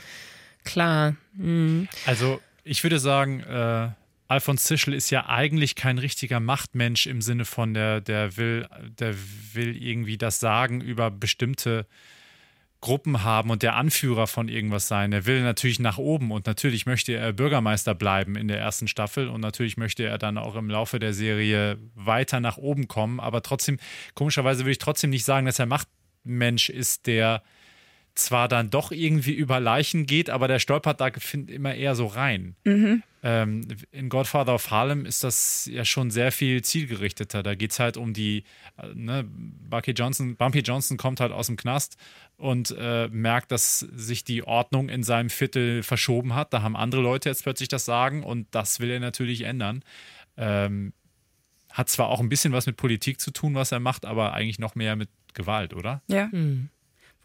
klar. 0.64 1.16
Mhm. 1.34 1.88
Also 2.06 2.40
ich 2.68 2.82
würde 2.82 2.98
sagen, 2.98 3.40
äh, 3.40 3.88
Alfons 4.28 4.64
Zischel 4.64 4.92
ist 4.92 5.10
ja 5.10 5.26
eigentlich 5.26 5.74
kein 5.74 5.98
richtiger 5.98 6.38
Machtmensch 6.38 7.06
im 7.06 7.22
Sinne 7.22 7.46
von, 7.46 7.72
der, 7.72 8.02
der, 8.02 8.36
will, 8.36 8.68
der 8.98 9.14
will 9.54 9.74
irgendwie 9.82 10.18
das 10.18 10.38
Sagen 10.38 10.82
über 10.82 11.10
bestimmte 11.10 11.86
Gruppen 12.80 13.24
haben 13.24 13.50
und 13.50 13.62
der 13.62 13.74
Anführer 13.74 14.26
von 14.26 14.48
irgendwas 14.48 14.86
sein. 14.86 15.12
Er 15.12 15.26
will 15.26 15.42
natürlich 15.42 15.80
nach 15.80 15.98
oben 15.98 16.30
und 16.30 16.46
natürlich 16.46 16.86
möchte 16.86 17.14
er 17.14 17.32
Bürgermeister 17.32 17.94
bleiben 17.94 18.36
in 18.36 18.46
der 18.48 18.60
ersten 18.60 18.86
Staffel 18.86 19.28
und 19.28 19.40
natürlich 19.40 19.78
möchte 19.78 20.04
er 20.04 20.18
dann 20.18 20.38
auch 20.38 20.54
im 20.54 20.70
Laufe 20.70 20.98
der 20.98 21.14
Serie 21.14 21.78
weiter 21.94 22.38
nach 22.38 22.58
oben 22.58 22.86
kommen. 22.86 23.18
Aber 23.18 23.42
trotzdem, 23.42 23.78
komischerweise 24.14 24.60
würde 24.60 24.72
ich 24.72 24.78
trotzdem 24.78 25.10
nicht 25.10 25.24
sagen, 25.24 25.46
dass 25.46 25.58
er 25.58 25.66
Machtmensch 25.66 26.68
ist, 26.68 27.06
der 27.06 27.42
zwar 28.18 28.48
dann 28.48 28.70
doch 28.70 28.90
irgendwie 28.90 29.32
über 29.32 29.60
Leichen 29.60 30.06
geht, 30.06 30.30
aber 30.30 30.48
der 30.48 30.58
stolpert 30.58 31.00
da 31.00 31.10
immer 31.46 31.74
eher 31.74 31.94
so 31.94 32.06
rein. 32.06 32.56
Mhm. 32.64 33.02
Ähm, 33.22 33.66
in 33.90 34.08
Godfather 34.08 34.54
of 34.54 34.70
Harlem 34.70 35.04
ist 35.04 35.24
das 35.24 35.68
ja 35.72 35.84
schon 35.84 36.10
sehr 36.10 36.30
viel 36.30 36.62
zielgerichteter. 36.62 37.42
Da 37.42 37.54
geht 37.54 37.72
es 37.72 37.80
halt 37.80 37.96
um 37.96 38.12
die, 38.12 38.44
äh, 38.76 38.88
ne, 38.94 39.24
Bucky 39.28 39.92
Johnson, 39.92 40.36
Bumpy 40.36 40.60
Johnson 40.60 40.96
kommt 40.96 41.20
halt 41.20 41.32
aus 41.32 41.46
dem 41.46 41.56
Knast 41.56 41.96
und 42.36 42.74
äh, 42.78 43.08
merkt, 43.08 43.50
dass 43.50 43.80
sich 43.80 44.24
die 44.24 44.44
Ordnung 44.44 44.88
in 44.88 45.02
seinem 45.02 45.30
Viertel 45.30 45.82
verschoben 45.82 46.34
hat. 46.34 46.52
Da 46.52 46.62
haben 46.62 46.76
andere 46.76 47.00
Leute 47.00 47.28
jetzt 47.28 47.42
plötzlich 47.42 47.68
das 47.68 47.84
Sagen 47.84 48.22
und 48.22 48.46
das 48.52 48.78
will 48.78 48.90
er 48.90 49.00
natürlich 49.00 49.42
ändern. 49.42 49.82
Ähm, 50.36 50.92
hat 51.70 51.88
zwar 51.88 52.08
auch 52.08 52.20
ein 52.20 52.28
bisschen 52.28 52.52
was 52.52 52.66
mit 52.66 52.76
Politik 52.76 53.20
zu 53.20 53.30
tun, 53.30 53.54
was 53.54 53.72
er 53.72 53.80
macht, 53.80 54.06
aber 54.06 54.32
eigentlich 54.32 54.58
noch 54.58 54.74
mehr 54.74 54.96
mit 54.96 55.08
Gewalt, 55.34 55.74
oder? 55.74 56.02
Ja. 56.08 56.28
Mhm. 56.32 56.70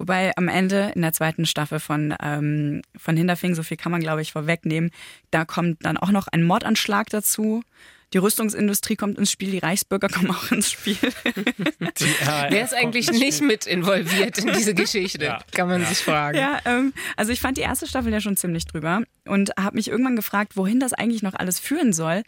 Wobei 0.04 0.36
am 0.36 0.50
Ende 0.50 0.92
in 0.96 1.02
der 1.02 1.14
zweiten 1.14 1.46
Staffel 1.46 1.80
von, 1.80 2.14
ähm, 2.22 2.82
von 2.98 3.16
Hinterfing, 3.16 3.56
so 3.56 3.64
viel 3.64 3.78
kann 3.78 3.90
man 3.90 4.02
glaube 4.02 4.22
ich 4.22 4.34
vorwegnehmen, 4.34 4.92
da 5.32 5.46
kommt 5.46 5.86
dann 5.86 5.96
auch 5.96 6.12
noch 6.12 6.28
ein 6.28 6.44
Mordanschlag 6.44 7.10
dazu. 7.10 7.64
Die 8.12 8.18
Rüstungsindustrie 8.18 8.98
kommt 8.98 9.18
ins 9.18 9.32
Spiel, 9.32 9.52
die 9.52 9.60
Reichsbürger 9.60 10.10
kommen 10.14 10.32
auch 10.32 10.52
ins 10.52 10.70
Spiel. 10.70 10.98
Wer 11.00 12.66
ist 12.66 12.74
eigentlich 12.74 13.14
nicht 13.14 13.42
mit 13.42 13.66
involviert 13.66 14.40
in 14.40 14.52
diese 14.52 14.74
Geschichte? 14.76 15.24
Ja. 15.24 15.40
Kann 15.54 15.70
man 15.70 15.80
ja. 15.80 15.88
sich 15.88 16.00
fragen. 16.00 16.38
Ja, 16.38 16.60
ähm, 16.66 16.92
also 17.16 17.32
ich 17.32 17.40
fand 17.40 17.56
die 17.56 17.62
erste 17.62 17.88
Staffel 17.88 18.12
ja 18.12 18.20
schon 18.20 18.36
ziemlich 18.36 18.66
drüber 18.66 19.04
und 19.24 19.52
habe 19.58 19.78
mich 19.78 19.88
irgendwann 19.88 20.18
gefragt, 20.18 20.58
wohin 20.58 20.82
das 20.82 20.92
eigentlich 20.92 21.24
noch 21.24 21.34
alles 21.34 21.60
führen 21.60 21.94
soll. 21.94 22.24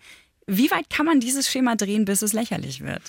Wie 0.47 0.71
weit 0.71 0.89
kann 0.89 1.05
man 1.05 1.19
dieses 1.19 1.51
Schema 1.51 1.75
drehen, 1.75 2.05
bis 2.05 2.21
es 2.21 2.31
lächerlich 2.31 2.79
wird? 2.85 3.01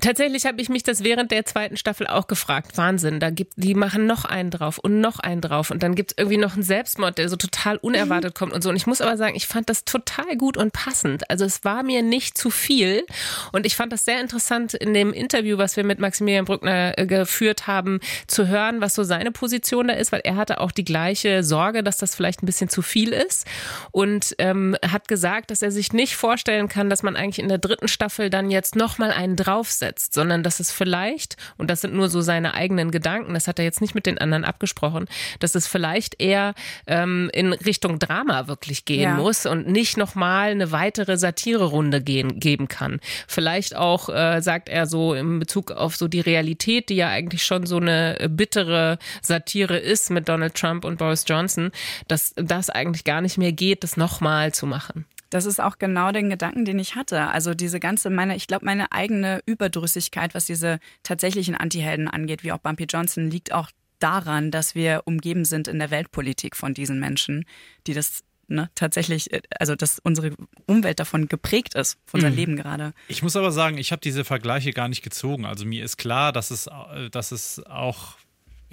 Tatsächlich 0.00 0.44
habe 0.44 0.60
ich 0.60 0.68
mich 0.68 0.82
das 0.82 1.04
während 1.04 1.30
der 1.30 1.46
zweiten 1.46 1.76
Staffel 1.76 2.08
auch 2.08 2.26
gefragt. 2.26 2.76
Wahnsinn, 2.76 3.20
da 3.20 3.30
gibt, 3.30 3.52
die 3.56 3.74
machen 3.74 4.06
noch 4.06 4.24
einen 4.24 4.50
drauf 4.50 4.78
und 4.78 5.00
noch 5.00 5.20
einen 5.20 5.40
drauf 5.40 5.70
und 5.70 5.84
dann 5.84 5.94
gibt 5.94 6.10
es 6.10 6.18
irgendwie 6.18 6.36
noch 6.36 6.54
einen 6.54 6.64
Selbstmord, 6.64 7.16
der 7.16 7.28
so 7.28 7.36
total 7.36 7.76
unerwartet 7.76 8.34
mhm. 8.34 8.38
kommt 8.38 8.52
und 8.52 8.62
so. 8.62 8.70
Und 8.70 8.76
ich 8.76 8.88
muss 8.88 9.00
aber 9.00 9.16
sagen, 9.16 9.36
ich 9.36 9.46
fand 9.46 9.70
das 9.70 9.84
total 9.84 10.36
gut 10.36 10.56
und 10.56 10.72
passend. 10.72 11.30
Also 11.30 11.44
es 11.44 11.64
war 11.64 11.84
mir 11.84 12.02
nicht 12.02 12.36
zu 12.36 12.50
viel 12.50 13.04
und 13.52 13.66
ich 13.66 13.76
fand 13.76 13.92
das 13.92 14.04
sehr 14.04 14.20
interessant 14.20 14.74
in 14.74 14.94
dem 14.94 15.12
Interview, 15.12 15.58
was 15.58 15.76
wir 15.76 15.84
mit 15.84 16.00
Maximilian 16.00 16.44
Brückner 16.44 16.98
äh, 16.98 17.06
geführt 17.06 17.68
haben, 17.68 18.00
zu 18.26 18.48
hören, 18.48 18.80
was 18.80 18.96
so 18.96 19.04
seine 19.04 19.30
Position 19.30 19.88
da 19.88 19.94
ist, 19.94 20.10
weil 20.10 20.22
er 20.24 20.34
hatte 20.34 20.60
auch 20.60 20.72
die 20.72 20.84
gleiche 20.84 21.44
Sorge, 21.44 21.84
dass 21.84 21.98
das 21.98 22.16
vielleicht 22.16 22.42
ein 22.42 22.46
bisschen 22.46 22.68
zu 22.68 22.82
viel 22.82 23.12
ist 23.12 23.46
und 23.92 24.34
ähm, 24.38 24.76
hat 24.86 25.06
gesagt, 25.06 25.52
dass 25.52 25.62
er 25.62 25.70
sich 25.70 25.92
nicht 25.92 26.16
vorstellen 26.16 26.68
kann, 26.68 26.90
dass 26.90 27.02
man 27.04 27.14
eigentlich 27.14 27.38
in 27.38 27.48
der 27.48 27.58
dritten 27.58 27.88
Staffel 27.88 28.28
dann 28.28 28.50
jetzt 28.50 28.74
noch 28.74 28.98
mal 28.98 29.12
einen 29.12 29.36
draufsetzt 29.36 29.93
aufsetzt, 29.94 30.14
sondern 30.14 30.42
dass 30.42 30.60
es 30.60 30.70
vielleicht, 30.70 31.36
und 31.56 31.70
das 31.70 31.80
sind 31.80 31.94
nur 31.94 32.08
so 32.08 32.20
seine 32.20 32.54
eigenen 32.54 32.90
Gedanken, 32.90 33.34
das 33.34 33.48
hat 33.48 33.58
er 33.58 33.64
jetzt 33.64 33.80
nicht 33.80 33.94
mit 33.94 34.06
den 34.06 34.18
anderen 34.18 34.44
abgesprochen, 34.44 35.06
dass 35.40 35.54
es 35.54 35.66
vielleicht 35.66 36.20
eher 36.20 36.54
ähm, 36.86 37.30
in 37.32 37.52
Richtung 37.52 37.98
Drama 37.98 38.48
wirklich 38.48 38.84
gehen 38.84 39.02
ja. 39.02 39.14
muss 39.14 39.46
und 39.46 39.66
nicht 39.68 39.96
nochmal 39.96 40.50
eine 40.50 40.72
weitere 40.72 41.16
Satirerunde 41.16 42.00
gehen, 42.02 42.40
geben 42.40 42.68
kann. 42.68 43.00
Vielleicht 43.26 43.76
auch, 43.76 44.08
äh, 44.08 44.40
sagt 44.40 44.68
er 44.68 44.86
so 44.86 45.14
in 45.14 45.38
Bezug 45.38 45.70
auf 45.70 45.96
so 45.96 46.08
die 46.08 46.20
Realität, 46.20 46.88
die 46.88 46.96
ja 46.96 47.08
eigentlich 47.08 47.44
schon 47.44 47.66
so 47.66 47.76
eine 47.76 48.28
bittere 48.30 48.98
Satire 49.22 49.78
ist 49.78 50.10
mit 50.10 50.28
Donald 50.28 50.54
Trump 50.54 50.84
und 50.84 50.98
Boris 50.98 51.24
Johnson, 51.26 51.70
dass 52.08 52.34
das 52.36 52.70
eigentlich 52.70 53.04
gar 53.04 53.20
nicht 53.20 53.38
mehr 53.38 53.52
geht, 53.52 53.84
das 53.84 53.96
nochmal 53.96 54.52
zu 54.52 54.66
machen. 54.66 55.06
Das 55.30 55.46
ist 55.46 55.60
auch 55.60 55.78
genau 55.78 56.12
den 56.12 56.30
Gedanken, 56.30 56.64
den 56.64 56.78
ich 56.78 56.94
hatte. 56.94 57.28
Also 57.28 57.54
diese 57.54 57.80
ganze, 57.80 58.10
meine, 58.10 58.36
ich 58.36 58.46
glaube, 58.46 58.64
meine 58.64 58.92
eigene 58.92 59.40
Überdrüssigkeit, 59.46 60.34
was 60.34 60.46
diese 60.46 60.78
tatsächlichen 61.02 61.54
Antihelden 61.54 62.08
angeht, 62.08 62.44
wie 62.44 62.52
auch 62.52 62.58
Bumpy 62.58 62.84
Johnson, 62.84 63.30
liegt 63.30 63.52
auch 63.52 63.70
daran, 63.98 64.50
dass 64.50 64.74
wir 64.74 65.02
umgeben 65.06 65.44
sind 65.44 65.66
in 65.68 65.78
der 65.78 65.90
Weltpolitik 65.90 66.56
von 66.56 66.74
diesen 66.74 67.00
Menschen, 67.00 67.46
die 67.86 67.94
das 67.94 68.22
ne, 68.48 68.68
tatsächlich, 68.74 69.32
äh, 69.32 69.40
also 69.58 69.74
dass 69.74 69.98
unsere 69.98 70.32
Umwelt 70.66 71.00
davon 71.00 71.28
geprägt 71.28 71.74
ist, 71.74 71.98
von 72.06 72.18
unserem 72.18 72.34
Mhm. 72.34 72.38
Leben 72.38 72.56
gerade. 72.56 72.92
Ich 73.08 73.22
muss 73.22 73.36
aber 73.36 73.50
sagen, 73.52 73.78
ich 73.78 73.92
habe 73.92 74.00
diese 74.00 74.24
Vergleiche 74.24 74.72
gar 74.72 74.88
nicht 74.88 75.02
gezogen. 75.02 75.46
Also 75.46 75.64
mir 75.64 75.84
ist 75.84 75.96
klar, 75.96 76.32
dass 76.32 76.50
es, 76.50 76.66
äh, 76.66 77.08
dass 77.10 77.32
es 77.32 77.64
auch 77.66 78.16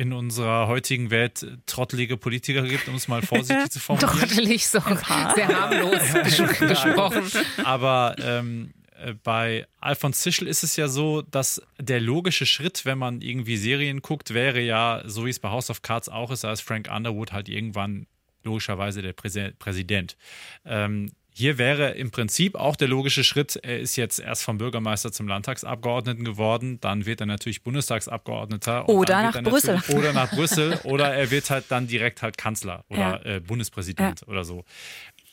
in 0.02 0.14
unserer 0.14 0.68
heutigen 0.68 1.12
Welt 1.12 1.46
trottelige 1.68 2.18
Politiker 2.18 2.64
gibt, 2.64 2.88
um 2.88 2.96
es 2.96 3.08
mal 3.08 3.22
vorsichtig 3.22 3.70
zu 3.72 3.80
formulieren. 3.86 4.18
Trottelig, 4.20 4.68
so 4.68 4.80
sehr 4.80 5.48
harmlos 5.48 6.02
ges- 6.02 6.68
gesprochen. 6.68 7.24
Aber 7.64 8.16
ähm, 8.20 8.74
äh, 9.00 9.14
bei 9.24 9.68
Alphonse 9.80 10.20
Zischel 10.22 10.48
ist 10.48 10.64
es 10.64 10.76
ja 10.76 10.88
so, 10.88 11.22
dass 11.22 11.62
der 11.80 12.00
logische 12.02 12.46
Schritt, 12.46 12.86
wenn 12.86 12.98
man 12.98 13.22
irgendwie 13.22 13.58
Serien 13.58 14.02
guckt, 14.02 14.34
wäre 14.34 14.60
ja, 14.60 15.04
so 15.06 15.26
wie 15.26 15.30
es 15.30 15.40
bei 15.40 15.50
House 15.50 15.70
of 15.70 15.82
Cards 15.84 16.10
auch 16.10 16.32
ist, 16.32 16.44
da 16.44 16.52
ist 16.52 16.62
Frank 16.62 16.90
Underwood 16.92 17.32
halt 17.32 17.48
irgendwann 17.48 18.08
logischerweise 18.44 19.02
der 19.04 19.14
Präse- 19.16 19.54
Präsident. 19.60 20.18
Ähm, 20.66 21.12
hier 21.34 21.58
wäre 21.58 21.92
im 21.92 22.12
Prinzip 22.12 22.56
auch 22.56 22.76
der 22.76 22.88
logische 22.90 23.24
Schritt, 23.24 23.56
er 23.64 23.80
ist 23.80 23.96
jetzt 23.96 24.20
erst 24.20 24.44
vom 24.44 24.58
Bürgermeister 24.58 25.12
zum 25.12 25.28
Landtagsabgeordneten 25.28 26.26
geworden, 26.26 26.80
dann 26.82 27.06
wird 27.06 27.22
er 27.22 27.26
natürlich 27.26 27.64
Bundestagsabgeordneter. 27.64 28.88
und 28.90 28.96
Oder 28.96 29.22
nach 29.32 29.42
Brüssel. 29.44 29.82
Oder 29.96 30.14
nach 30.14 30.30
Brüssel. 30.32 30.80
Oder 30.84 31.14
er 31.14 31.32
wird 31.32 31.50
halt 31.50 31.66
dann 31.70 31.88
direkt 31.88 32.22
halt 32.22 32.38
Kanzler 32.38 32.84
oder 32.90 33.00
Ja. 33.26 33.36
äh, 33.36 33.40
Bundespräsident 33.40 34.24
oder 34.28 34.44
so. 34.44 34.66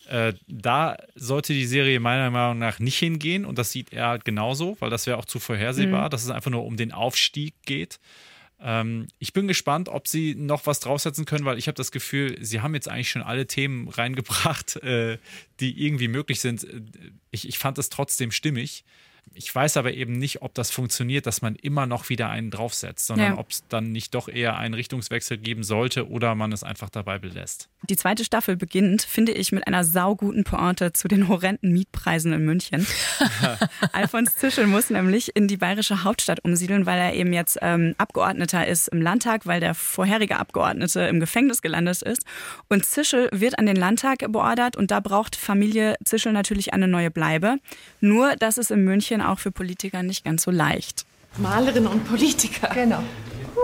Äh, 0.09 0.33
da 0.47 0.97
sollte 1.17 1.53
die 1.53 1.67
Serie 1.67 2.01
meiner 2.01 2.31
Meinung 2.31 2.59
nach 2.59 2.79
nicht 2.79 2.99
hingehen 2.99 3.45
und 3.45 3.59
das 3.59 3.73
sieht 3.73 3.93
er 3.93 4.07
halt 4.09 4.25
genauso, 4.25 4.77
weil 4.81 4.89
das 4.91 5.07
wäre 5.07 5.19
auch 5.19 5.27
zu 5.27 5.39
vorhersehbar, 5.39 6.07
Mhm. 6.07 6.11
dass 6.11 6.25
es 6.25 6.31
einfach 6.31 6.51
nur 6.51 6.65
um 6.65 6.77
den 6.77 6.93
Aufstieg 6.93 7.55
geht. 7.67 7.99
Ähm, 8.61 9.07
ich 9.18 9.33
bin 9.33 9.47
gespannt, 9.47 9.88
ob 9.88 10.09
sie 10.09 10.35
noch 10.35 10.66
was 10.66 10.81
draufsetzen 10.81 11.25
können, 11.25 11.44
weil 11.44 11.59
ich 11.59 11.68
habe 11.68 11.77
das 11.77 11.92
Gefühl, 11.92 12.37
sie 12.40 12.61
haben 12.61 12.75
jetzt 12.75 12.88
eigentlich 12.88 13.11
schon 13.11 13.23
alle 13.23 13.47
Themen 13.47 13.88
reingebracht, 13.88 14.77
äh, 14.77 15.18
die 15.61 15.85
irgendwie 15.85 16.09
möglich 16.09 16.40
sind. 16.40 16.66
Ich, 17.31 17.49
ich 17.49 17.59
fand 17.59 17.79
es 17.79 17.88
trotzdem 17.88 18.31
stimmig. 18.31 18.85
Ich 19.35 19.55
weiß 19.55 19.77
aber 19.77 19.93
eben 19.95 20.12
nicht, 20.14 20.43
ob 20.43 20.55
das 20.55 20.71
funktioniert, 20.71 21.27
dass 21.27 21.43
man 21.43 21.55
immer 21.57 21.87
noch 21.87 22.09
wieder 22.09 22.29
einen 22.31 22.51
draufsetzt, 22.51 23.07
sondern 23.07 23.33
Ja. 23.35 23.38
ob 23.38 23.51
es 23.51 23.67
dann 23.69 23.93
nicht 23.93 24.14
doch 24.14 24.29
eher 24.29 24.57
einen 24.59 24.75
Richtungswechsel 24.75 25.38
geben 25.38 25.62
sollte 25.62 26.09
oder 26.09 26.35
man 26.35 26.53
es 26.53 26.62
einfach 26.64 26.91
dabei 26.91 27.19
belässt. 27.19 27.69
Die 27.88 27.97
zweite 27.97 28.25
Staffel 28.25 28.57
beginnt, 28.57 29.03
finde 29.03 29.33
ich, 29.33 29.53
mit 29.53 29.67
einer 29.67 29.85
sauguten 29.85 30.45
Pointe 30.45 30.93
zu 30.93 31.09
den 31.09 31.29
horrenden 31.29 31.73
Mietpreisen 31.73 32.33
in 32.33 32.45
München. 32.45 32.87
Alfons 33.93 34.37
Zischel 34.37 34.67
muss 34.67 34.91
nämlich 34.91 35.35
in 35.37 35.49
die 35.49 35.57
bayerische 35.57 36.05
Hauptstadt 36.05 36.45
umsiedeln, 36.45 36.87
weil 36.87 36.99
er 36.99 37.14
eben 37.14 37.33
jetzt 37.33 37.59
ähm, 37.62 37.95
Abgeordneter 37.99 38.67
ist 38.67 38.88
im 38.88 39.01
Landtag, 39.03 39.47
weil 39.47 39.61
der 39.61 39.75
vorherige 39.75 40.38
Abgeordnete 40.38 41.01
im 41.03 41.21
Gefängnis 41.21 41.62
gelandet 41.62 42.03
ist. 42.03 42.25
Und 42.69 42.85
Zischel 42.87 43.29
wird 43.33 43.59
an 43.59 43.67
den 43.67 43.77
Landtag 43.77 44.21
beordert 44.31 44.77
und 44.77 44.91
da 44.91 45.01
braucht 45.01 45.37
Familie 45.37 45.97
Zischel 46.05 46.33
natürlich 46.33 46.73
eine 46.73 46.88
neue 46.88 47.11
Bleibe. 47.11 47.57
Nur, 48.01 48.37
das 48.37 48.59
ist 48.59 48.71
in 48.71 48.85
München 48.85 49.17
auch 49.20 49.38
für 49.38 49.50
Politiker 49.50 50.02
nicht 50.02 50.24
ganz 50.24 50.42
so 50.42 50.50
leicht. 50.50 51.04
Malerin 51.38 51.87
und 51.87 52.04
Politiker. 52.07 52.68
Genau. 52.74 52.98
Puh. 53.54 53.61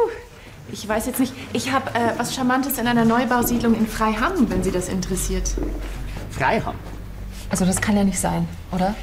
Ich 0.73 0.89
weiß 0.89 1.07
jetzt 1.07 1.21
nicht, 1.21 1.33
ich 1.53 1.73
habe 1.73 1.91
äh, 1.91 2.13
was 2.17 2.35
Charmantes 2.35 2.79
in 2.79 2.87
einer 2.87 3.05
Neubausiedlung 3.05 3.75
in 3.75 3.87
Freiham, 3.87 4.49
wenn 4.51 4.63
Sie 4.63 4.71
das 4.71 4.89
interessiert. 4.89 5.55
Freiham. 6.31 6.75
Also 7.51 7.65
das 7.65 7.81
kann 7.81 7.97
ja 7.97 8.05
nicht 8.05 8.19
sein, 8.19 8.49
oder? 8.73 8.95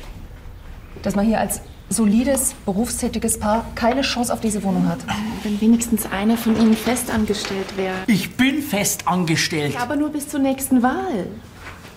Dass 1.03 1.15
man 1.15 1.25
hier 1.25 1.39
als 1.39 1.61
solides, 1.89 2.55
berufstätiges 2.65 3.39
Paar 3.39 3.65
keine 3.75 4.01
Chance 4.01 4.33
auf 4.33 4.39
diese 4.39 4.63
Wohnung 4.63 4.87
hat. 4.87 4.99
Wenn 5.43 5.59
wenigstens 5.61 6.05
einer 6.11 6.37
von 6.37 6.59
Ihnen 6.59 6.75
festangestellt 6.75 7.77
wäre. 7.77 7.95
Ich 8.07 8.35
bin 8.35 8.61
fest 8.61 9.07
angestellt. 9.07 9.73
Ja, 9.73 9.81
aber 9.81 9.95
nur 9.95 10.09
bis 10.09 10.27
zur 10.29 10.39
nächsten 10.39 10.81
Wahl. 10.81 11.27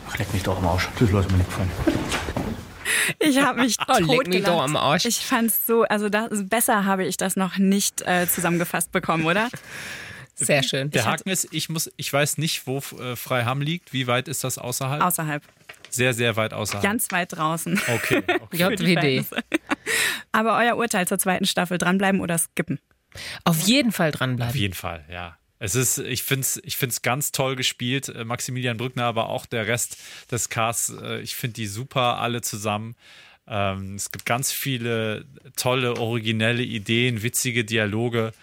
Ach, 0.08 0.18
leck 0.18 0.32
mich 0.32 0.42
doch 0.42 0.58
am 0.58 0.66
Arsch. 0.66 0.88
Das 0.98 1.10
lass 1.10 1.28
mir 1.30 1.38
nicht 1.38 1.48
gefallen. 1.48 1.70
Ich 3.18 3.38
habe 3.38 3.62
mich 3.62 3.76
Oh, 3.88 4.22
mich 4.26 4.44
doch 4.44 4.62
am 4.62 4.76
Arsch. 4.76 5.04
Ich 5.04 5.18
fand's 5.18 5.66
so, 5.66 5.82
also 5.82 6.08
das, 6.08 6.28
besser 6.48 6.84
habe 6.84 7.04
ich 7.04 7.16
das 7.16 7.36
noch 7.36 7.58
nicht 7.58 8.02
äh, 8.02 8.26
zusammengefasst 8.28 8.92
bekommen, 8.92 9.24
oder? 9.24 9.48
Sehr 10.34 10.62
schön. 10.62 10.90
Der 10.90 11.04
Haken 11.04 11.28
ist, 11.28 11.48
ich 11.52 11.68
muss, 11.68 11.90
ich 11.96 12.12
weiß 12.12 12.38
nicht, 12.38 12.66
wo 12.66 12.78
äh, 12.78 13.14
Freiham 13.14 13.60
liegt. 13.60 13.92
Wie 13.92 14.06
weit 14.06 14.26
ist 14.28 14.42
das 14.42 14.58
außerhalb? 14.58 15.02
Außerhalb. 15.02 15.42
Sehr, 15.90 16.12
sehr 16.12 16.34
weit 16.34 16.52
außerhalb. 16.52 16.82
Ganz 16.82 17.12
weit 17.12 17.36
draußen. 17.36 17.80
Okay. 17.86 18.22
okay. 18.40 18.76
Verhältnisse. 18.76 19.36
Aber 20.32 20.58
euer 20.58 20.76
Urteil 20.76 21.06
zur 21.06 21.18
zweiten 21.18 21.46
Staffel, 21.46 21.78
dranbleiben 21.78 22.20
oder 22.20 22.36
skippen? 22.36 22.80
Auf 23.44 23.60
jeden 23.60 23.92
Fall 23.92 24.10
dranbleiben. 24.10 24.50
Auf 24.50 24.56
jeden 24.56 24.74
Fall, 24.74 25.04
ja. 25.08 25.38
Es 25.64 25.74
ist, 25.74 25.96
ich 25.96 26.22
finde 26.22 26.42
es 26.42 26.60
ich 26.62 26.76
find's 26.76 27.00
ganz 27.00 27.32
toll 27.32 27.56
gespielt. 27.56 28.10
Äh, 28.10 28.26
Maximilian 28.26 28.76
Brückner, 28.76 29.04
aber 29.04 29.30
auch 29.30 29.46
der 29.46 29.66
Rest 29.66 29.96
des 30.30 30.50
Casts. 30.50 30.90
äh, 30.90 31.20
Ich 31.20 31.36
finde 31.36 31.54
die 31.54 31.66
super 31.66 32.18
alle 32.18 32.42
zusammen. 32.42 32.96
Ähm, 33.48 33.94
es 33.94 34.12
gibt 34.12 34.26
ganz 34.26 34.52
viele 34.52 35.24
tolle, 35.56 35.96
originelle 35.98 36.62
Ideen, 36.62 37.22
witzige 37.22 37.64
Dialoge. 37.64 38.34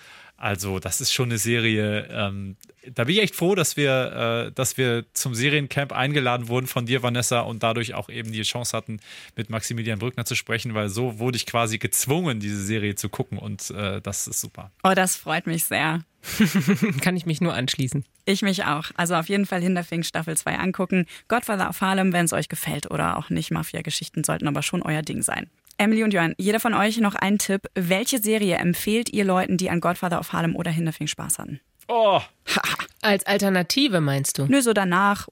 Also, 0.41 0.79
das 0.79 1.01
ist 1.01 1.13
schon 1.13 1.29
eine 1.29 1.37
Serie. 1.37 2.07
Ähm, 2.09 2.55
da 2.95 3.03
bin 3.03 3.13
ich 3.13 3.21
echt 3.21 3.35
froh, 3.35 3.53
dass 3.53 3.77
wir, 3.77 4.47
äh, 4.47 4.51
dass 4.51 4.75
wir 4.75 5.05
zum 5.13 5.35
Seriencamp 5.35 5.91
eingeladen 5.91 6.47
wurden 6.47 6.65
von 6.65 6.87
dir, 6.87 7.03
Vanessa, 7.03 7.41
und 7.41 7.61
dadurch 7.61 7.93
auch 7.93 8.09
eben 8.09 8.31
die 8.31 8.41
Chance 8.41 8.75
hatten, 8.75 9.01
mit 9.35 9.51
Maximilian 9.51 9.99
Brückner 9.99 10.25
zu 10.25 10.33
sprechen, 10.33 10.73
weil 10.73 10.89
so 10.89 11.19
wurde 11.19 11.35
ich 11.35 11.45
quasi 11.45 11.77
gezwungen, 11.77 12.39
diese 12.39 12.59
Serie 12.59 12.95
zu 12.95 13.07
gucken 13.07 13.37
und 13.37 13.69
äh, 13.69 14.01
das 14.01 14.25
ist 14.25 14.41
super. 14.41 14.71
Oh, 14.83 14.93
das 14.95 15.15
freut 15.15 15.45
mich 15.45 15.65
sehr. 15.65 16.03
Kann 17.01 17.15
ich 17.15 17.27
mich 17.27 17.39
nur 17.39 17.53
anschließen. 17.53 18.03
Ich 18.25 18.41
mich 18.41 18.65
auch. 18.65 18.85
Also 18.95 19.13
auf 19.13 19.29
jeden 19.29 19.45
Fall 19.45 19.61
Hinterfing 19.61 20.01
Staffel 20.01 20.35
2 20.35 20.57
angucken. 20.57 21.05
Godfather 21.27 21.69
of 21.69 21.81
Harlem, 21.81 22.13
wenn 22.13 22.25
es 22.25 22.33
euch 22.33 22.49
gefällt 22.49 22.89
oder 22.89 23.17
auch 23.17 23.29
nicht. 23.29 23.51
Mafia-Geschichten 23.51 24.23
sollten 24.23 24.47
aber 24.47 24.63
schon 24.63 24.81
euer 24.81 25.03
Ding 25.03 25.21
sein. 25.21 25.51
Emily 25.81 26.03
und 26.03 26.13
Johann, 26.13 26.35
jeder 26.37 26.59
von 26.59 26.75
euch 26.75 26.99
noch 26.99 27.15
einen 27.15 27.39
Tipp. 27.39 27.63
Welche 27.73 28.19
Serie 28.19 28.57
empfehlt 28.57 29.11
ihr 29.11 29.25
Leuten, 29.25 29.57
die 29.57 29.71
an 29.71 29.81
Godfather 29.81 30.19
of 30.19 30.31
Harlem 30.31 30.55
oder 30.55 30.69
Hinterfing 30.69 31.07
Spaß 31.07 31.39
hatten? 31.39 31.59
Oh. 31.87 32.21
Als 33.01 33.25
Alternative 33.25 33.99
meinst 33.99 34.37
du? 34.37 34.45
Nö, 34.45 34.61
so 34.61 34.73
danach. 34.73 35.27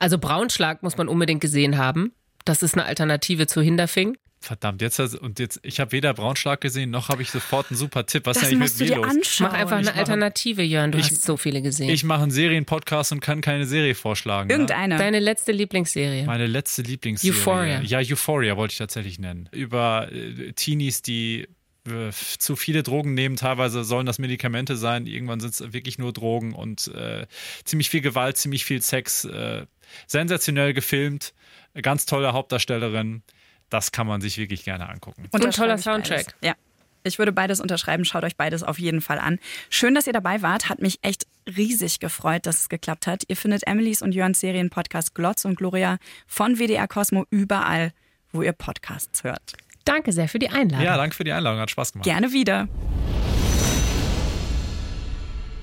Also 0.00 0.16
Braunschlag 0.16 0.82
muss 0.82 0.96
man 0.96 1.06
unbedingt 1.06 1.42
gesehen 1.42 1.76
haben. 1.76 2.14
Das 2.46 2.62
ist 2.62 2.72
eine 2.72 2.86
Alternative 2.86 3.46
zu 3.46 3.60
Hinterfing. 3.60 4.16
Verdammt, 4.44 4.82
jetzt 4.82 5.00
und 5.00 5.38
jetzt, 5.38 5.58
ich 5.62 5.80
habe 5.80 5.92
weder 5.92 6.12
Braunschlag 6.12 6.60
gesehen, 6.60 6.90
noch 6.90 7.08
habe 7.08 7.22
ich 7.22 7.30
sofort 7.30 7.70
einen 7.70 7.78
super 7.78 8.04
Tipp. 8.04 8.26
Was 8.26 8.34
Das 8.34 8.42
ist 8.42 8.48
eigentlich 8.50 8.58
musst 8.60 8.78
mit 8.80 8.90
du 8.90 8.92
mir 8.94 9.00
dir 9.00 9.06
los? 9.06 9.16
anschauen. 9.16 9.48
Mach 9.50 9.58
einfach 9.58 9.80
Ich 9.80 9.88
eine 9.88 9.98
Alternative, 9.98 10.62
Jörn. 10.62 10.92
Du 10.92 10.98
ich- 10.98 11.06
hast 11.10 11.22
so 11.22 11.36
viele 11.38 11.62
gesehen. 11.62 11.88
Ich 11.88 12.04
mache 12.04 12.22
einen 12.24 12.30
Serienpodcast 12.30 13.12
und 13.12 13.20
kann 13.20 13.40
keine 13.40 13.64
Serie 13.64 13.94
vorschlagen. 13.94 14.48
ne? 14.48 14.54
Irgendeine. 14.54 14.98
Deine 14.98 15.18
letzte 15.20 15.52
Lieblingsserie. 15.52 16.24
Meine 16.26 16.46
letzte 16.46 16.82
Lieblingsserie. 16.82 17.34
Euphoria. 17.34 17.80
Ja, 17.80 17.98
Euphoria 18.00 18.56
wollte 18.58 18.72
ich 18.72 18.78
tatsächlich 18.78 19.18
nennen. 19.18 19.48
Über 19.52 20.12
äh, 20.12 20.52
Teenies, 20.52 21.00
die 21.00 21.48
äh, 21.88 22.10
zu 22.38 22.54
viele 22.56 22.82
Drogen 22.82 23.14
nehmen. 23.14 23.36
Teilweise 23.36 23.82
sollen 23.84 24.04
das 24.04 24.18
Medikamente 24.18 24.76
sein. 24.76 25.06
Irgendwann 25.06 25.40
sind 25.40 25.54
es 25.54 25.72
wirklich 25.72 25.98
nur 25.98 26.12
Drogen 26.12 26.52
und 26.54 26.88
äh, 26.88 27.26
ziemlich 27.64 27.88
viel 27.88 28.02
Gewalt, 28.02 28.36
ziemlich 28.36 28.64
viel 28.66 28.82
Sex. 28.82 29.24
Äh, 29.24 29.64
sensationell 30.06 30.74
gefilmt. 30.74 31.32
Ganz 31.80 32.04
tolle 32.06 32.32
Hauptdarstellerin. 32.34 33.22
Das 33.74 33.90
kann 33.90 34.06
man 34.06 34.20
sich 34.20 34.38
wirklich 34.38 34.62
gerne 34.62 34.88
angucken. 34.88 35.24
Und 35.32 35.34
Unterschreibe 35.34 35.70
toller 35.70 35.78
Soundtrack. 35.78 36.26
Beides. 36.26 36.34
Ja. 36.42 36.54
Ich 37.02 37.18
würde 37.18 37.32
beides 37.32 37.58
unterschreiben. 37.58 38.04
Schaut 38.04 38.22
euch 38.22 38.36
beides 38.36 38.62
auf 38.62 38.78
jeden 38.78 39.00
Fall 39.00 39.18
an. 39.18 39.40
Schön, 39.68 39.96
dass 39.96 40.06
ihr 40.06 40.12
dabei 40.12 40.42
wart. 40.42 40.68
Hat 40.68 40.80
mich 40.80 41.00
echt 41.02 41.26
riesig 41.56 41.98
gefreut, 41.98 42.46
dass 42.46 42.60
es 42.60 42.68
geklappt 42.68 43.08
hat. 43.08 43.24
Ihr 43.26 43.36
findet 43.36 43.66
Emilys 43.66 44.00
und 44.00 44.12
Jörns 44.12 44.38
Serienpodcast 44.38 45.12
Glotz 45.16 45.44
und 45.44 45.56
Gloria 45.56 45.98
von 46.28 46.60
WDR 46.60 46.86
Cosmo 46.86 47.24
überall, 47.30 47.92
wo 48.30 48.42
ihr 48.42 48.52
Podcasts 48.52 49.24
hört. 49.24 49.54
Danke 49.84 50.12
sehr 50.12 50.28
für 50.28 50.38
die 50.38 50.50
Einladung. 50.50 50.86
Ja, 50.86 50.96
danke 50.96 51.16
für 51.16 51.24
die 51.24 51.32
Einladung. 51.32 51.60
Hat 51.60 51.70
Spaß 51.70 51.94
gemacht. 51.94 52.04
Gerne 52.04 52.32
wieder. 52.32 52.68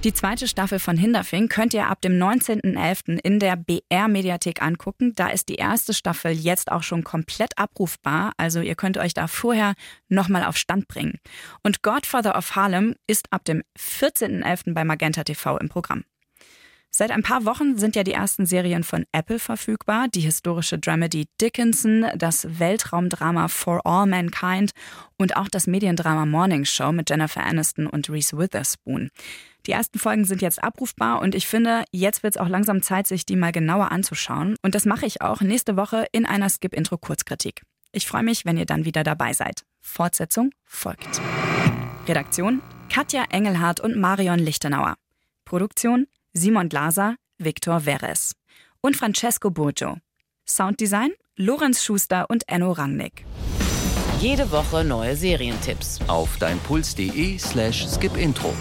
Die 0.04 0.14
zweite 0.14 0.48
Staffel 0.48 0.80
von 0.80 0.98
Hinterfing 0.98 1.48
könnt 1.48 1.76
ihr 1.76 1.86
ab 1.86 2.02
dem 2.02 2.14
19.11. 2.14 3.20
in 3.22 3.38
der 3.38 3.56
BR-Mediathek 3.56 4.60
angucken. 4.60 5.14
Da 5.14 5.28
ist 5.28 5.48
die 5.48 5.56
erste 5.56 5.94
Staffel 5.94 6.32
jetzt 6.32 6.72
auch 6.72 6.82
schon 6.82 7.04
komplett 7.04 7.56
abrufbar. 7.60 8.32
Also 8.36 8.62
ihr 8.62 8.74
könnt 8.74 8.98
euch 8.98 9.14
da 9.14 9.28
vorher 9.28 9.76
nochmal 10.10 10.44
auf 10.44 10.58
Stand 10.58 10.88
bringen. 10.88 11.20
Und 11.62 11.84
Godfather 11.84 12.36
of 12.36 12.56
Harlem 12.56 12.96
ist 13.06 13.32
ab 13.32 13.46
dem 13.46 13.62
14.11. 13.78 14.74
bei 14.74 14.84
Magenta 14.84 15.24
TV 15.24 15.60
im 15.60 15.70
Programm. 15.70 16.04
Seit 16.94 17.12
ein 17.12 17.24
paar 17.24 17.46
Wochen 17.46 17.78
sind 17.78 17.96
ja 17.96 18.04
die 18.04 18.12
ersten 18.12 18.46
Serien 18.46 18.84
von 18.84 19.06
Apple 19.14 19.40
verfügbar. 19.40 20.10
Die 20.10 20.20
historische 20.20 20.78
Dramedy 20.78 21.26
Dickinson, 21.40 22.06
das 22.18 22.60
Weltraumdrama 22.60 23.48
For 23.48 23.80
All 23.86 24.08
Mankind 24.08 24.72
und 25.18 25.38
auch 25.38 25.48
das 25.48 25.68
Mediendrama 25.68 26.26
Morning 26.26 26.66
Show 26.66 26.92
mit 26.92 27.10
Jennifer 27.10 27.46
Aniston 27.46 27.88
und 27.88 28.10
Reese 28.10 28.38
Witherspoon. 28.38 29.10
Die 29.68 29.72
ersten 29.72 30.00
Folgen 30.00 30.26
sind 30.26 30.42
jetzt 30.42 30.62
abrufbar 30.62 31.22
und 31.22 31.34
ich 31.34 31.48
finde, 31.48 31.86
jetzt 31.92 32.24
wird 32.24 32.36
es 32.36 32.42
auch 32.42 32.50
langsam 32.50 32.82
Zeit, 32.82 33.08
sich 33.08 33.26
die 33.26 33.38
mal 33.38 33.54
genauer 33.54 33.92
anzuschauen. 33.92 34.56
Und 34.62 34.76
das 34.76 34.86
mache 34.86 35.06
ich 35.06 35.22
auch 35.22 35.40
nächste 35.40 35.78
Woche 35.78 36.08
in 36.12 36.26
einer 36.26 36.50
Skip-Intro-Kurzkritik. 36.50 37.62
Ich 37.94 38.06
freue 38.06 38.24
mich, 38.24 38.44
wenn 38.44 38.58
ihr 38.58 38.66
dann 38.66 38.84
wieder 38.84 39.04
dabei 39.04 39.32
seid. 39.32 39.64
Fortsetzung 39.80 40.52
folgt. 40.66 41.22
Redaktion 42.06 42.62
Katja 42.90 43.24
Engelhardt 43.30 43.80
und 43.80 43.96
Marion 43.96 44.40
Lichtenauer. 44.40 44.96
Produktion 45.46 46.08
Simon 46.34 46.70
Glaser, 46.70 47.16
Viktor 47.40 47.82
Veres. 47.82 48.34
und 48.80 48.96
Francesco 48.96 49.52
Burgio. 49.52 49.98
Sounddesign 50.48 51.12
Lorenz 51.38 51.84
Schuster 51.84 52.26
und 52.30 52.48
Enno 52.48 52.72
Rangnick. 52.72 53.26
Jede 54.22 54.50
Woche 54.50 54.86
neue 54.86 55.16
Serientipps. 55.16 56.00
Auf 56.08 56.38
deinpuls.de 56.38 57.38
slash 57.38 57.86
skipintro. 57.86 58.54